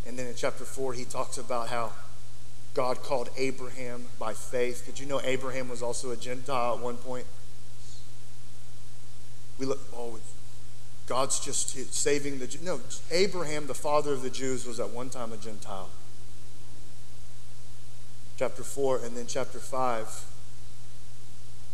and 0.05 0.17
then 0.17 0.27
in 0.27 0.35
chapter 0.35 0.65
4, 0.65 0.93
he 0.93 1.05
talks 1.05 1.37
about 1.37 1.69
how 1.69 1.91
God 2.73 3.03
called 3.03 3.29
Abraham 3.37 4.05
by 4.17 4.33
faith. 4.33 4.85
Did 4.85 4.99
you 4.99 5.05
know 5.05 5.21
Abraham 5.23 5.69
was 5.69 5.81
also 5.81 6.11
a 6.11 6.17
Gentile 6.17 6.75
at 6.75 6.79
one 6.79 6.97
point? 6.97 7.25
We 9.59 9.65
look, 9.65 9.79
oh, 9.93 10.19
God's 11.07 11.39
just 11.39 11.69
saving 11.93 12.39
the 12.39 12.47
Jews. 12.47 12.61
No, 12.61 12.79
Abraham, 13.09 13.67
the 13.67 13.73
father 13.73 14.13
of 14.13 14.21
the 14.21 14.29
Jews, 14.29 14.65
was 14.65 14.79
at 14.79 14.89
one 14.91 15.09
time 15.09 15.33
a 15.33 15.37
Gentile. 15.37 15.89
Chapter 18.37 18.63
4, 18.63 19.01
and 19.03 19.17
then 19.17 19.27
chapter 19.27 19.59
5, 19.59 20.25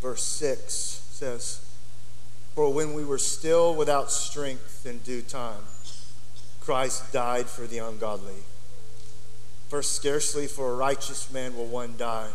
verse 0.02 0.24
6 0.24 0.63
says, 1.12 1.66
For 2.56 2.74
when 2.74 2.94
we 2.94 3.06
were 3.06 3.18
still 3.18 3.74
without 3.74 4.12
strength 4.12 4.86
in 4.86 5.00
due 5.00 5.22
time, 5.22 5.63
Christ 6.60 7.13
died 7.13 7.46
for 7.46 7.68
the 7.68 7.78
ungodly. 7.78 8.44
For 9.70 9.82
scarcely 9.82 10.48
for 10.48 10.72
a 10.72 10.76
righteous 10.76 11.32
man 11.32 11.56
will 11.56 11.66
one 11.66 11.96
die, 11.98 12.32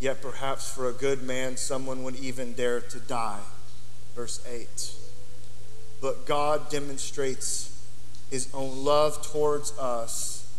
yet 0.00 0.22
perhaps 0.22 0.70
for 0.70 0.88
a 0.88 0.92
good 0.92 1.22
man 1.22 1.56
someone 1.56 2.02
would 2.04 2.16
even 2.16 2.52
dare 2.52 2.80
to 2.80 2.98
die. 2.98 3.40
Verse 4.14 4.40
8. 4.46 5.01
But 6.02 6.26
God 6.26 6.68
demonstrates 6.68 7.70
his 8.28 8.48
own 8.52 8.84
love 8.84 9.24
towards 9.30 9.72
us 9.78 10.52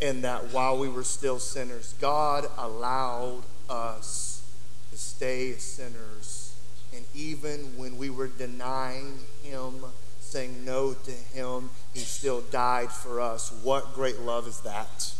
in 0.00 0.20
that 0.20 0.52
while 0.52 0.78
we 0.78 0.88
were 0.88 1.04
still 1.04 1.38
sinners, 1.38 1.94
God 2.00 2.46
allowed 2.58 3.44
us 3.70 4.42
to 4.92 4.98
stay 4.98 5.54
sinners. 5.54 6.54
And 6.94 7.04
even 7.14 7.78
when 7.78 7.96
we 7.96 8.10
were 8.10 8.28
denying 8.28 9.20
him 9.42 9.86
saying 10.20 10.64
no 10.64 10.92
to 10.92 11.10
him, 11.12 11.70
he 11.94 12.00
still 12.00 12.40
died 12.40 12.90
for 12.90 13.20
us. 13.20 13.52
What 13.62 13.94
great 13.94 14.18
love 14.20 14.46
is 14.48 14.60
that? 14.60 15.14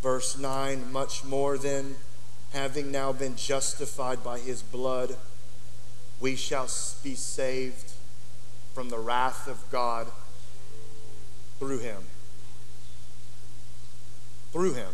Verse 0.00 0.38
9 0.38 0.92
much 0.92 1.24
more 1.24 1.58
than 1.58 1.96
having 2.52 2.92
now 2.92 3.12
been 3.12 3.34
justified 3.34 4.22
by 4.22 4.38
his 4.38 4.62
blood, 4.62 5.16
we 6.20 6.36
shall 6.36 6.68
be 7.02 7.16
saved 7.16 7.93
from 8.74 8.90
the 8.90 8.98
wrath 8.98 9.48
of 9.48 9.58
God 9.70 10.08
through 11.58 11.78
him. 11.78 12.02
Through 14.52 14.74
him. 14.74 14.92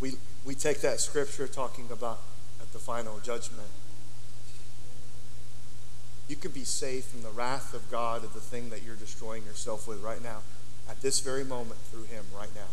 We, 0.00 0.14
we 0.44 0.54
take 0.54 0.80
that 0.82 1.00
scripture 1.00 1.46
talking 1.46 1.86
about 1.90 2.18
at 2.60 2.72
the 2.72 2.78
final 2.78 3.18
judgment 3.20 3.68
you 6.28 6.36
can 6.36 6.50
be 6.50 6.64
saved 6.64 7.06
from 7.06 7.22
the 7.22 7.30
wrath 7.30 7.72
of 7.72 7.90
God 7.90 8.22
of 8.22 8.34
the 8.34 8.40
thing 8.40 8.68
that 8.68 8.82
you're 8.82 8.96
destroying 8.96 9.44
yourself 9.44 9.88
with 9.88 10.02
right 10.02 10.22
now, 10.22 10.42
at 10.88 11.00
this 11.00 11.20
very 11.20 11.44
moment, 11.44 11.80
through 11.90 12.04
Him 12.04 12.24
right 12.36 12.54
now. 12.54 12.68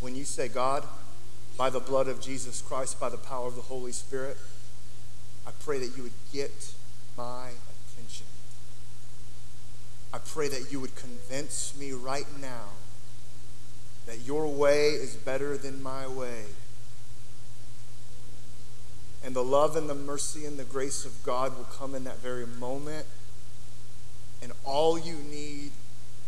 When 0.00 0.16
you 0.16 0.24
say, 0.24 0.48
God, 0.48 0.84
by 1.56 1.70
the 1.70 1.78
blood 1.78 2.08
of 2.08 2.20
Jesus 2.20 2.60
Christ, 2.60 2.98
by 2.98 3.08
the 3.08 3.16
power 3.16 3.46
of 3.46 3.54
the 3.54 3.62
Holy 3.62 3.92
Spirit, 3.92 4.36
I 5.46 5.52
pray 5.60 5.78
that 5.78 5.96
you 5.96 6.02
would 6.02 6.12
get 6.32 6.74
my 7.16 7.50
attention. 7.90 8.26
I 10.12 10.18
pray 10.18 10.48
that 10.48 10.70
you 10.70 10.80
would 10.80 10.94
convince 10.94 11.76
me 11.78 11.92
right 11.92 12.26
now 12.40 12.68
that 14.06 14.20
your 14.20 14.46
way 14.46 14.88
is 14.90 15.14
better 15.14 15.56
than 15.56 15.82
my 15.82 16.06
way 16.06 16.44
and 19.24 19.34
the 19.34 19.42
love 19.42 19.74
and 19.74 19.88
the 19.88 19.94
mercy 19.94 20.44
and 20.44 20.58
the 20.58 20.64
grace 20.64 21.06
of 21.06 21.22
God 21.22 21.56
will 21.56 21.64
come 21.64 21.94
in 21.94 22.04
that 22.04 22.18
very 22.18 22.46
moment. 22.46 23.06
And 24.42 24.52
all 24.64 24.98
you 24.98 25.16
need 25.16 25.70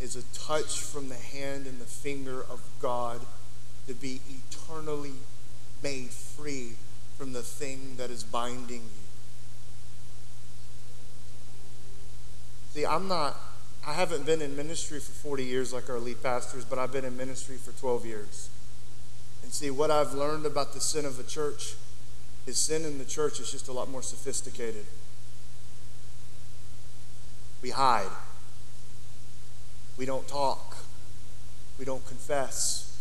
is 0.01 0.16
a 0.16 0.22
touch 0.34 0.80
from 0.80 1.11
the 1.11 1.16
hand 1.16 1.66
and 1.66 1.78
the 1.78 1.84
finger 1.84 2.41
of 2.41 2.62
God 2.80 3.20
to 3.87 3.93
be 3.93 4.20
eternally 4.51 5.12
made 5.82 6.09
free 6.09 6.72
from 7.18 7.34
the 7.34 7.43
thing 7.43 7.97
that 7.99 8.11
is 8.11 8.24
binding 8.24 8.80
you. 8.80 9.05
See, 12.77 12.85
I'm 12.85 13.09
not, 13.09 13.41
I 13.87 13.95
haven't 13.95 14.27
been 14.27 14.43
in 14.43 14.55
ministry 14.55 15.01
for 15.01 15.12
40 15.12 15.47
years 15.47 15.72
like 15.72 15.89
our 15.89 15.99
lead 15.99 16.22
pastors, 16.22 16.62
but 16.62 16.79
I've 16.79 16.93
been 16.93 17.07
in 17.07 17.16
ministry 17.16 17.57
for 17.57 17.72
12 17.72 18.05
years. 18.05 18.51
And 19.43 19.51
see, 19.51 19.70
what 19.70 19.91
I've 19.91 20.12
learned 20.12 20.45
about 20.45 20.74
the 20.74 20.81
sin 20.81 21.07
of 21.07 21.16
the 21.16 21.22
church 21.22 21.72
is 22.45 22.59
sin 22.59 22.85
in 22.85 22.99
the 22.99 23.07
church 23.07 23.41
is 23.41 23.51
just 23.51 23.68
a 23.68 23.72
lot 23.72 23.89
more 23.89 24.03
sophisticated. 24.03 24.85
We 27.62 27.70
hide. 27.70 28.11
We 29.97 30.05
don't 30.05 30.29
talk. 30.29 30.77
We 31.79 31.87
don't 31.87 32.07
confess. 32.07 33.01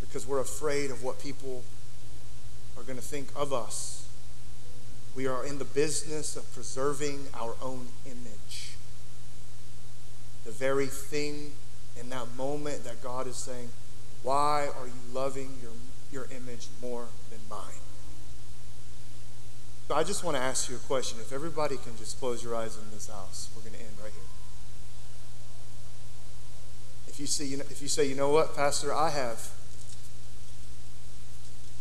because 0.00 0.26
we're 0.26 0.40
afraid 0.40 0.90
of 0.90 1.04
what 1.04 1.20
people 1.20 1.62
are 2.78 2.84
going 2.84 2.96
to 2.96 3.04
think 3.04 3.28
of 3.36 3.52
us. 3.52 4.01
We 5.14 5.26
are 5.26 5.44
in 5.44 5.58
the 5.58 5.64
business 5.64 6.36
of 6.36 6.50
preserving 6.54 7.26
our 7.34 7.54
own 7.60 7.88
image. 8.06 8.76
The 10.44 10.50
very 10.50 10.86
thing 10.86 11.52
in 12.00 12.08
that 12.10 12.34
moment 12.36 12.84
that 12.84 13.02
God 13.02 13.26
is 13.26 13.36
saying, 13.36 13.68
Why 14.22 14.68
are 14.78 14.86
you 14.86 14.92
loving 15.12 15.58
your, 15.60 15.72
your 16.10 16.28
image 16.34 16.68
more 16.80 17.06
than 17.30 17.40
mine? 17.50 17.82
So 19.88 19.94
I 19.94 20.04
just 20.04 20.24
want 20.24 20.36
to 20.38 20.42
ask 20.42 20.70
you 20.70 20.76
a 20.76 20.78
question. 20.78 21.18
If 21.20 21.32
everybody 21.32 21.76
can 21.76 21.96
just 21.98 22.18
close 22.18 22.42
your 22.42 22.56
eyes 22.56 22.78
in 22.78 22.90
this 22.94 23.08
house, 23.08 23.50
we're 23.54 23.62
going 23.62 23.74
to 23.74 23.80
end 23.80 23.94
right 24.02 24.12
here. 24.12 24.22
If 27.08 27.20
you, 27.20 27.26
see, 27.26 27.52
if 27.52 27.82
you 27.82 27.88
say, 27.88 28.06
you 28.06 28.14
know 28.14 28.30
what, 28.30 28.56
Pastor, 28.56 28.94
I 28.94 29.10
have 29.10 29.50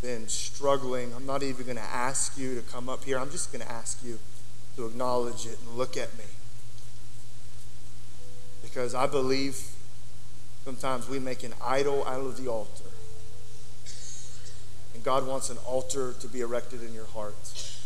been 0.02 0.28
struggling, 0.28 1.14
I'm 1.14 1.26
not 1.26 1.44
even 1.44 1.66
going 1.66 1.78
to 1.78 1.84
ask 1.84 2.38
you 2.38 2.56
to 2.56 2.62
come 2.62 2.90
up 2.90 3.04
here. 3.04 3.20
I'm 3.20 3.30
just 3.30 3.52
going 3.52 3.64
to 3.64 3.72
ask 3.72 4.04
you 4.04 4.20
to 4.76 4.86
acknowledge 4.86 5.46
it 5.46 5.58
and 5.66 5.78
look 5.78 5.96
at 5.96 6.18
me. 6.18 6.24
Because 8.64 8.96
I 8.96 9.06
believe 9.06 9.60
sometimes 10.64 11.08
we 11.08 11.20
make 11.20 11.44
an 11.44 11.54
idol 11.64 12.06
out 12.06 12.22
of 12.22 12.42
the 12.42 12.50
altar. 12.50 12.86
And 14.94 15.04
God 15.04 15.28
wants 15.28 15.50
an 15.50 15.58
altar 15.58 16.14
to 16.20 16.28
be 16.28 16.42
erected 16.42 16.82
in 16.84 16.94
your 16.94 17.06
heart. 17.06 17.80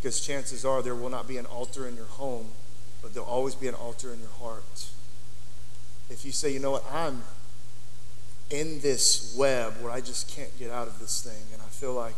Because 0.00 0.20
chances 0.20 0.64
are 0.64 0.82
there 0.82 0.94
will 0.94 1.10
not 1.10 1.26
be 1.26 1.38
an 1.38 1.46
altar 1.46 1.88
in 1.88 1.96
your 1.96 2.06
home, 2.06 2.48
but 3.02 3.14
there'll 3.14 3.28
always 3.28 3.54
be 3.54 3.68
an 3.68 3.74
altar 3.74 4.12
in 4.12 4.20
your 4.20 4.28
heart. 4.40 4.86
If 6.10 6.24
you 6.24 6.32
say, 6.32 6.52
you 6.52 6.60
know 6.60 6.72
what, 6.72 6.84
I'm 6.92 7.22
in 8.50 8.80
this 8.80 9.34
web 9.36 9.74
where 9.80 9.90
I 9.90 10.00
just 10.00 10.28
can't 10.34 10.56
get 10.58 10.70
out 10.70 10.86
of 10.86 10.98
this 10.98 11.22
thing, 11.22 11.52
and 11.52 11.62
I 11.62 11.66
feel 11.66 11.94
like 11.94 12.16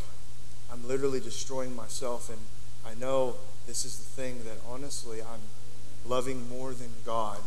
I'm 0.73 0.87
literally 0.87 1.21
destroying 1.21 1.75
myself, 1.75 2.29
and 2.29 2.39
I 2.85 2.95
know 2.95 3.37
this 3.67 3.85
is 3.85 3.99
the 3.99 4.05
thing 4.05 4.45
that 4.45 4.59
honestly 4.69 5.21
I'm 5.23 5.41
loving 6.05 6.49
more 6.49 6.73
than 6.73 6.91
God, 7.05 7.39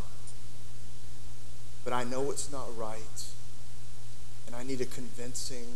but 1.84 1.92
I 1.92 2.04
know 2.04 2.30
it's 2.30 2.50
not 2.50 2.76
right, 2.76 3.24
and 4.46 4.56
I 4.56 4.62
need 4.62 4.80
a 4.80 4.86
convincing, 4.86 5.66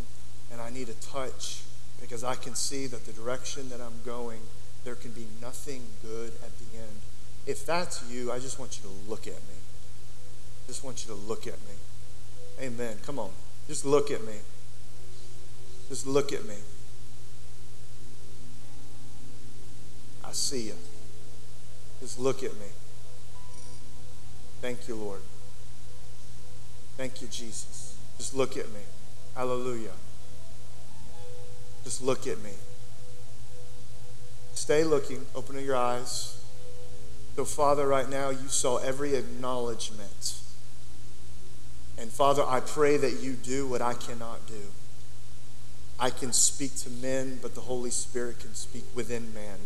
and 0.50 0.60
I 0.60 0.70
need 0.70 0.88
a 0.88 0.94
touch 0.94 1.62
because 2.00 2.24
I 2.24 2.34
can 2.34 2.54
see 2.54 2.86
that 2.86 3.06
the 3.06 3.12
direction 3.12 3.68
that 3.70 3.80
I'm 3.80 4.00
going, 4.04 4.40
there 4.84 4.94
can 4.94 5.12
be 5.12 5.26
nothing 5.40 5.82
good 6.02 6.32
at 6.42 6.50
the 6.58 6.76
end. 6.76 7.00
If 7.46 7.64
that's 7.64 8.02
you, 8.10 8.32
I 8.32 8.38
just 8.38 8.58
want 8.58 8.78
you 8.78 8.88
to 8.88 9.10
look 9.10 9.26
at 9.26 9.34
me. 9.34 9.58
I 10.64 10.66
just 10.66 10.84
want 10.84 11.06
you 11.06 11.14
to 11.14 11.20
look 11.20 11.46
at 11.46 11.54
me. 11.54 11.76
Amen. 12.60 12.96
Come 13.04 13.18
on. 13.18 13.30
Just 13.68 13.84
look 13.84 14.10
at 14.10 14.24
me. 14.24 14.34
Just 15.88 16.06
look 16.06 16.32
at 16.32 16.44
me. 16.46 16.54
I 20.24 20.32
see 20.32 20.62
you. 20.62 20.74
Just 22.00 22.18
look 22.18 22.42
at 22.42 22.52
me. 22.54 22.66
Thank 24.60 24.88
you, 24.88 24.94
Lord. 24.94 25.20
Thank 26.96 27.20
you, 27.20 27.28
Jesus. 27.28 27.96
Just 28.18 28.34
look 28.34 28.56
at 28.56 28.68
me. 28.68 28.80
Hallelujah. 29.34 29.92
Just 31.82 32.02
look 32.02 32.26
at 32.26 32.42
me. 32.42 32.52
Stay 34.54 34.84
looking. 34.84 35.26
Open 35.34 35.62
your 35.62 35.76
eyes. 35.76 36.40
So, 37.36 37.44
Father, 37.44 37.86
right 37.86 38.08
now 38.08 38.30
you 38.30 38.48
saw 38.48 38.76
every 38.78 39.16
acknowledgement 39.16 40.38
and 41.98 42.10
Father, 42.10 42.44
I 42.46 42.60
pray 42.60 42.96
that 42.96 43.20
you 43.22 43.32
do 43.34 43.66
what 43.66 43.82
I 43.82 43.94
cannot 43.94 44.46
do. 44.46 44.72
I 45.98 46.10
can 46.10 46.32
speak 46.32 46.74
to 46.78 46.90
men, 46.90 47.38
but 47.40 47.54
the 47.54 47.62
Holy 47.62 47.90
Spirit 47.90 48.40
can 48.40 48.54
speak 48.54 48.84
within 48.94 49.32
man. 49.32 49.58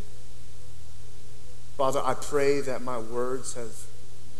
Father, 1.76 2.00
I 2.04 2.14
pray 2.14 2.60
that 2.60 2.82
my 2.82 2.98
words 2.98 3.54
have 3.54 3.74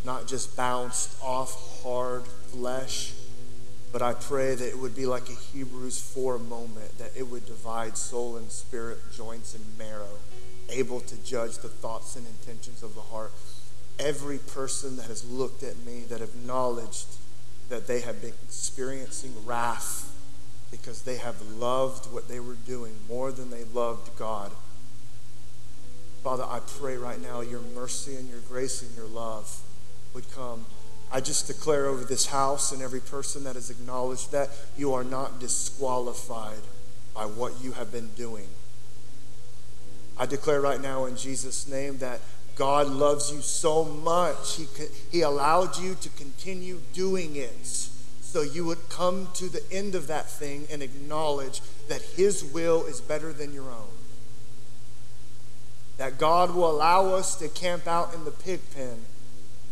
not 0.04 0.26
just 0.26 0.56
bounced 0.56 1.16
off 1.22 1.82
hard 1.82 2.24
flesh, 2.24 3.12
but 3.90 4.02
I 4.02 4.12
pray 4.12 4.54
that 4.54 4.68
it 4.68 4.78
would 4.78 4.94
be 4.94 5.06
like 5.06 5.28
a 5.30 5.32
Hebrews 5.32 6.00
4 6.00 6.38
moment, 6.38 6.98
that 6.98 7.12
it 7.16 7.28
would 7.28 7.46
divide 7.46 7.96
soul 7.96 8.36
and 8.36 8.50
spirit, 8.50 8.98
joints 9.16 9.54
and 9.54 9.64
marrow, 9.78 10.18
able 10.68 11.00
to 11.00 11.16
judge 11.24 11.58
the 11.58 11.68
thoughts 11.68 12.16
and 12.16 12.26
intentions 12.26 12.82
of 12.82 12.94
the 12.94 13.00
heart. 13.00 13.32
Every 13.98 14.38
person 14.38 14.96
that 14.96 15.06
has 15.06 15.24
looked 15.24 15.62
at 15.62 15.78
me, 15.86 16.04
that 16.08 16.20
acknowledged 16.20 17.06
that 17.68 17.86
they 17.86 18.00
have 18.00 18.20
been 18.20 18.34
experiencing 18.44 19.34
wrath 19.44 20.14
because 20.70 21.02
they 21.02 21.16
have 21.16 21.40
loved 21.42 22.12
what 22.12 22.28
they 22.28 22.40
were 22.40 22.54
doing 22.54 22.94
more 23.08 23.32
than 23.32 23.50
they 23.50 23.64
loved 23.64 24.16
God. 24.18 24.52
Father, 26.22 26.44
I 26.44 26.60
pray 26.60 26.96
right 26.96 27.20
now 27.20 27.40
your 27.40 27.60
mercy 27.60 28.16
and 28.16 28.28
your 28.28 28.40
grace 28.40 28.82
and 28.82 28.94
your 28.96 29.06
love 29.06 29.60
would 30.14 30.30
come. 30.32 30.66
I 31.10 31.20
just 31.20 31.46
declare 31.46 31.86
over 31.86 32.04
this 32.04 32.26
house 32.26 32.70
and 32.72 32.82
every 32.82 33.00
person 33.00 33.44
that 33.44 33.54
has 33.54 33.70
acknowledged 33.70 34.32
that 34.32 34.50
you 34.76 34.92
are 34.92 35.04
not 35.04 35.40
disqualified 35.40 36.60
by 37.14 37.24
what 37.24 37.62
you 37.62 37.72
have 37.72 37.90
been 37.90 38.10
doing. 38.14 38.46
I 40.18 40.26
declare 40.26 40.60
right 40.60 40.80
now 40.80 41.04
in 41.04 41.16
Jesus' 41.16 41.66
name 41.68 41.98
that 41.98 42.20
God 42.58 42.88
loves 42.88 43.32
you 43.32 43.40
so 43.40 43.84
much, 43.84 44.56
he, 44.56 44.66
he 45.12 45.20
allowed 45.22 45.78
you 45.78 45.94
to 45.94 46.08
continue 46.10 46.80
doing 46.92 47.36
it 47.36 47.66
so 48.28 48.42
you 48.42 48.64
would 48.66 48.90
come 48.90 49.28
to 49.34 49.48
the 49.48 49.62
end 49.72 49.94
of 49.94 50.08
that 50.08 50.28
thing 50.28 50.66
and 50.70 50.82
acknowledge 50.82 51.62
that 51.88 52.02
His 52.02 52.44
will 52.44 52.84
is 52.84 53.00
better 53.00 53.32
than 53.32 53.54
your 53.54 53.70
own. 53.70 53.88
That 55.96 56.18
God 56.18 56.54
will 56.54 56.70
allow 56.70 57.14
us 57.14 57.36
to 57.36 57.48
camp 57.48 57.86
out 57.86 58.12
in 58.12 58.24
the 58.24 58.30
pig 58.30 58.60
pen 58.74 58.98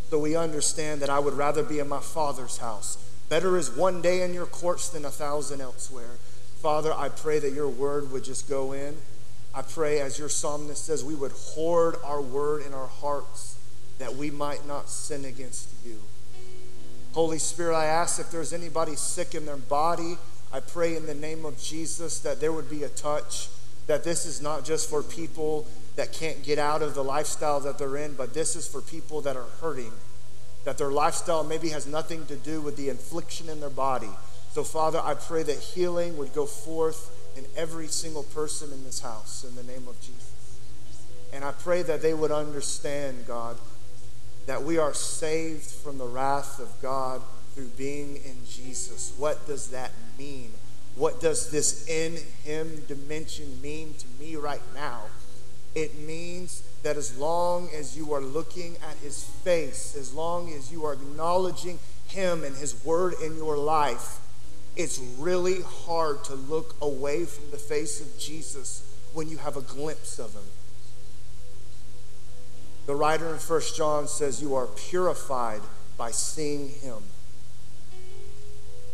so 0.09 0.19
we 0.19 0.37
understand 0.37 1.03
that 1.03 1.11
I 1.11 1.19
would 1.19 1.35
rather 1.35 1.63
be 1.63 1.81
in 1.81 1.89
my 1.89 2.01
Father's 2.01 2.59
house. 2.59 2.97
Better 3.29 3.57
is 3.57 3.71
one 3.71 4.01
day 4.01 4.23
in 4.23 4.33
your 4.33 4.47
courts 4.47 4.89
than 4.89 5.05
a 5.05 5.11
thousand 5.11 5.61
elsewhere. 5.61 6.17
Father, 6.63 6.95
I 6.95 7.09
pray 7.09 7.41
that 7.41 7.53
your 7.53 7.69
word 7.69 8.11
would 8.13 8.25
just 8.25 8.49
go 8.49 8.73
in 8.73 8.97
I 9.57 9.63
pray, 9.63 10.01
as 10.01 10.19
your 10.19 10.29
psalmist 10.29 10.85
says, 10.85 11.03
we 11.03 11.15
would 11.15 11.33
hoard 11.33 11.97
our 12.05 12.21
word 12.21 12.67
in 12.67 12.75
our 12.75 12.89
hearts 12.89 13.57
that 13.99 14.15
we 14.15 14.31
might 14.31 14.67
not 14.67 14.91
sin 14.91 15.25
against 15.25 15.71
you. 15.83 15.99
Holy 17.15 17.39
Spirit, 17.39 17.75
I 17.75 17.87
ask 17.87 18.21
if 18.21 18.31
there's 18.31 18.53
anybody 18.53 18.97
sick 18.97 19.35
in 19.35 19.47
their 19.47 19.57
body, 19.57 20.19
I 20.53 20.61
pray 20.61 20.95
in 20.95 21.07
the 21.07 21.15
name 21.15 21.47
of 21.47 21.59
Jesus 21.59 22.19
that 22.19 22.39
there 22.39 22.53
would 22.53 22.69
be 22.69 22.83
a 22.83 22.91
touch, 22.91 23.49
that 23.87 24.05
this 24.05 24.27
is 24.27 24.43
not 24.43 24.63
just 24.63 24.91
for 24.91 25.03
people 25.03 25.67
that 25.97 26.13
can't 26.13 26.43
get 26.43 26.59
out 26.59 26.83
of 26.83 26.95
the 26.95 27.03
lifestyle 27.03 27.59
that 27.61 27.79
they're 27.79 27.97
in, 27.97 28.13
but 28.13 28.35
this 28.35 28.57
is 28.57 28.69
for 28.69 28.83
people 28.83 29.23
that 29.23 29.37
are 29.37 29.49
hurting, 29.63 29.93
that 30.67 30.77
their 30.77 30.91
lifestyle 30.91 31.43
maybe 31.43 31.71
has 31.71 31.87
nothing 31.87 32.27
to 32.27 32.37
do 32.37 32.61
with 32.61 32.77
the 32.77 32.91
infliction 32.91 33.49
in 33.49 33.61
their 33.61 33.71
body. 33.71 34.11
So, 34.53 34.63
Father, 34.63 35.01
I 35.03 35.15
pray 35.15 35.43
that 35.45 35.57
healing 35.57 36.19
would 36.19 36.35
go 36.35 36.45
forth 36.45 37.11
in 37.37 37.45
every 37.57 37.87
single 37.87 38.23
person 38.23 38.73
in 38.73 38.85
this 38.85 39.01
house 39.01 39.45
in 39.45 39.55
the 39.57 39.63
name 39.63 39.87
of 39.89 40.01
Jesus. 40.01 40.59
And 41.33 41.45
I 41.45 41.53
pray 41.53 41.83
that 41.83 42.03
they 42.03 42.15
would 42.15 42.33
understand, 42.33 43.27
God, 43.27 43.59
that 44.47 44.63
we 44.63 44.79
are 44.79 44.95
saved 44.95 45.65
from 45.65 45.99
the 45.99 46.07
wrath 46.07 46.59
of 46.61 46.71
God 46.81 47.21
through 47.55 47.69
being 47.77 48.17
in 48.17 48.37
Jesus. 48.49 49.13
What 49.19 49.47
does 49.47 49.69
that 49.71 49.91
mean? 50.19 50.53
What 50.95 51.21
does 51.21 51.51
this 51.51 51.87
in 51.89 52.17
Him 52.45 52.83
dimension 52.89 53.61
mean 53.61 53.95
to 53.95 54.07
me 54.19 54.37
right 54.37 54.63
now? 54.75 55.03
It 55.75 55.99
means 55.99 56.63
that 56.83 56.97
as 56.97 57.19
long 57.19 57.69
as 57.75 57.97
you 57.97 58.15
are 58.15 58.21
looking 58.21 58.77
at 58.89 58.97
His 59.03 59.25
face, 59.25 59.95
as 59.95 60.15
long 60.15 60.53
as 60.53 60.73
you 60.73 60.87
are 60.87 60.95
acknowledging 60.95 61.79
Him 62.07 62.45
and 62.45 62.57
His 62.57 62.83
word 62.85 63.15
in 63.23 63.37
your 63.37 63.59
life, 63.59 64.21
it's 64.77 64.99
really 65.19 65.63
hard 65.63 66.23
to 66.25 66.35
look 66.35 66.77
away 66.81 67.25
from 67.25 67.51
the 67.51 67.57
face 67.57 68.01
of 68.01 68.19
Jesus 68.19 68.83
when 69.15 69.29
you 69.29 69.39
have 69.39 69.57
a 69.57 69.63
glimpse 69.63 70.19
of 70.19 70.35
him. 70.35 70.43
The 72.87 72.95
writer 72.95 73.29
in 73.29 73.37
1 73.37 73.61
John 73.75 74.07
says, 74.07 74.43
You 74.43 74.55
are 74.55 74.67
purified 74.67 75.63
by 75.97 76.11
seeing 76.11 76.69
him. 76.69 76.99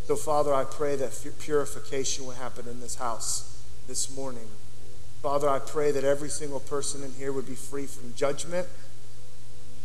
So, 0.05 0.16
Father, 0.16 0.55
I 0.55 0.64
pray 0.64 0.97
that 0.97 1.12
purification 1.41 2.26
will 2.26 2.33
happen 2.33 2.68
in 2.68 2.80
this 2.80 2.97
house 2.97 3.62
this 3.87 4.14
morning. 4.16 4.49
Father, 5.22 5.49
I 5.49 5.59
pray 5.59 5.93
that 5.93 6.05
every 6.05 6.28
single 6.28 6.61
person 6.61 7.03
in 7.03 7.12
here 7.12 7.33
would 7.33 7.47
be 7.47 7.55
free 7.55 7.87
from 7.87 8.14
judgment. 8.14 8.66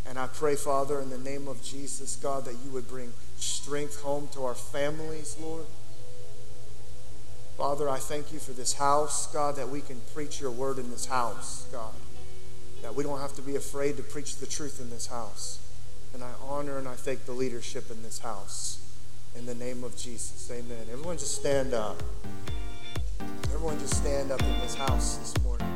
And 0.08 0.18
I 0.18 0.28
pray, 0.28 0.56
Father, 0.56 1.02
in 1.02 1.10
the 1.10 1.18
name 1.18 1.48
of 1.48 1.62
Jesus, 1.62 2.16
God, 2.16 2.46
that 2.46 2.56
you 2.64 2.72
would 2.72 2.88
bring 2.88 3.14
strength 3.36 4.02
home 4.02 4.30
to 4.34 4.46
our 4.46 4.56
families, 4.56 5.36
Lord. 5.40 5.66
Father, 7.58 7.90
I 7.90 7.98
thank 7.98 8.32
you 8.32 8.38
for 8.38 8.52
this 8.52 8.74
house, 8.74 9.26
God, 9.34 9.56
that 9.56 9.70
we 9.70 9.82
can 9.82 10.00
preach 10.14 10.40
your 10.40 10.52
word 10.52 10.78
in 10.78 10.92
this 10.92 11.08
house, 11.08 11.66
God. 11.72 11.94
That 12.84 12.94
we 12.94 13.04
don't 13.04 13.20
have 13.20 13.34
to 13.36 13.42
be 13.42 13.56
afraid 13.56 13.98
to 13.98 14.04
preach 14.04 14.38
the 14.38 14.46
truth 14.46 14.80
in 14.80 14.92
this 14.92 15.08
house. 15.08 15.60
And 16.14 16.24
I 16.24 16.30
honor 16.48 16.78
and 16.78 16.88
I 16.88 16.94
thank 16.94 17.26
the 17.26 17.32
leadership 17.32 17.90
in 17.90 18.04
this 18.04 18.20
house. 18.20 18.80
In 19.36 19.48
the 19.48 19.56
name 19.56 19.84
of 19.84 19.98
Jesus, 19.98 20.50
amen. 20.52 20.86
Everyone 20.92 21.18
just 21.18 21.34
stand 21.34 21.74
up. 21.74 22.02
Everyone 23.46 23.80
just 23.80 23.96
stand 23.98 24.32
up 24.32 24.42
in 24.42 24.60
this 24.60 24.76
house 24.76 25.18
this 25.18 25.34
morning. 25.44 25.68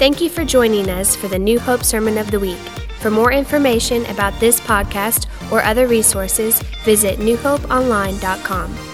Thank 0.00 0.20
you 0.20 0.30
for 0.30 0.44
joining 0.44 0.90
us 0.90 1.14
for 1.14 1.28
the 1.28 1.38
New 1.38 1.60
Hope 1.60 1.84
Sermon 1.84 2.18
of 2.18 2.32
the 2.32 2.40
Week. 2.40 2.58
For 2.98 3.10
more 3.10 3.30
information 3.30 4.04
about 4.06 4.38
this 4.40 4.58
podcast 4.58 5.28
or 5.52 5.62
other 5.62 5.86
resources, 5.86 6.60
visit 6.84 7.20
newhopeonline.com. 7.20 8.89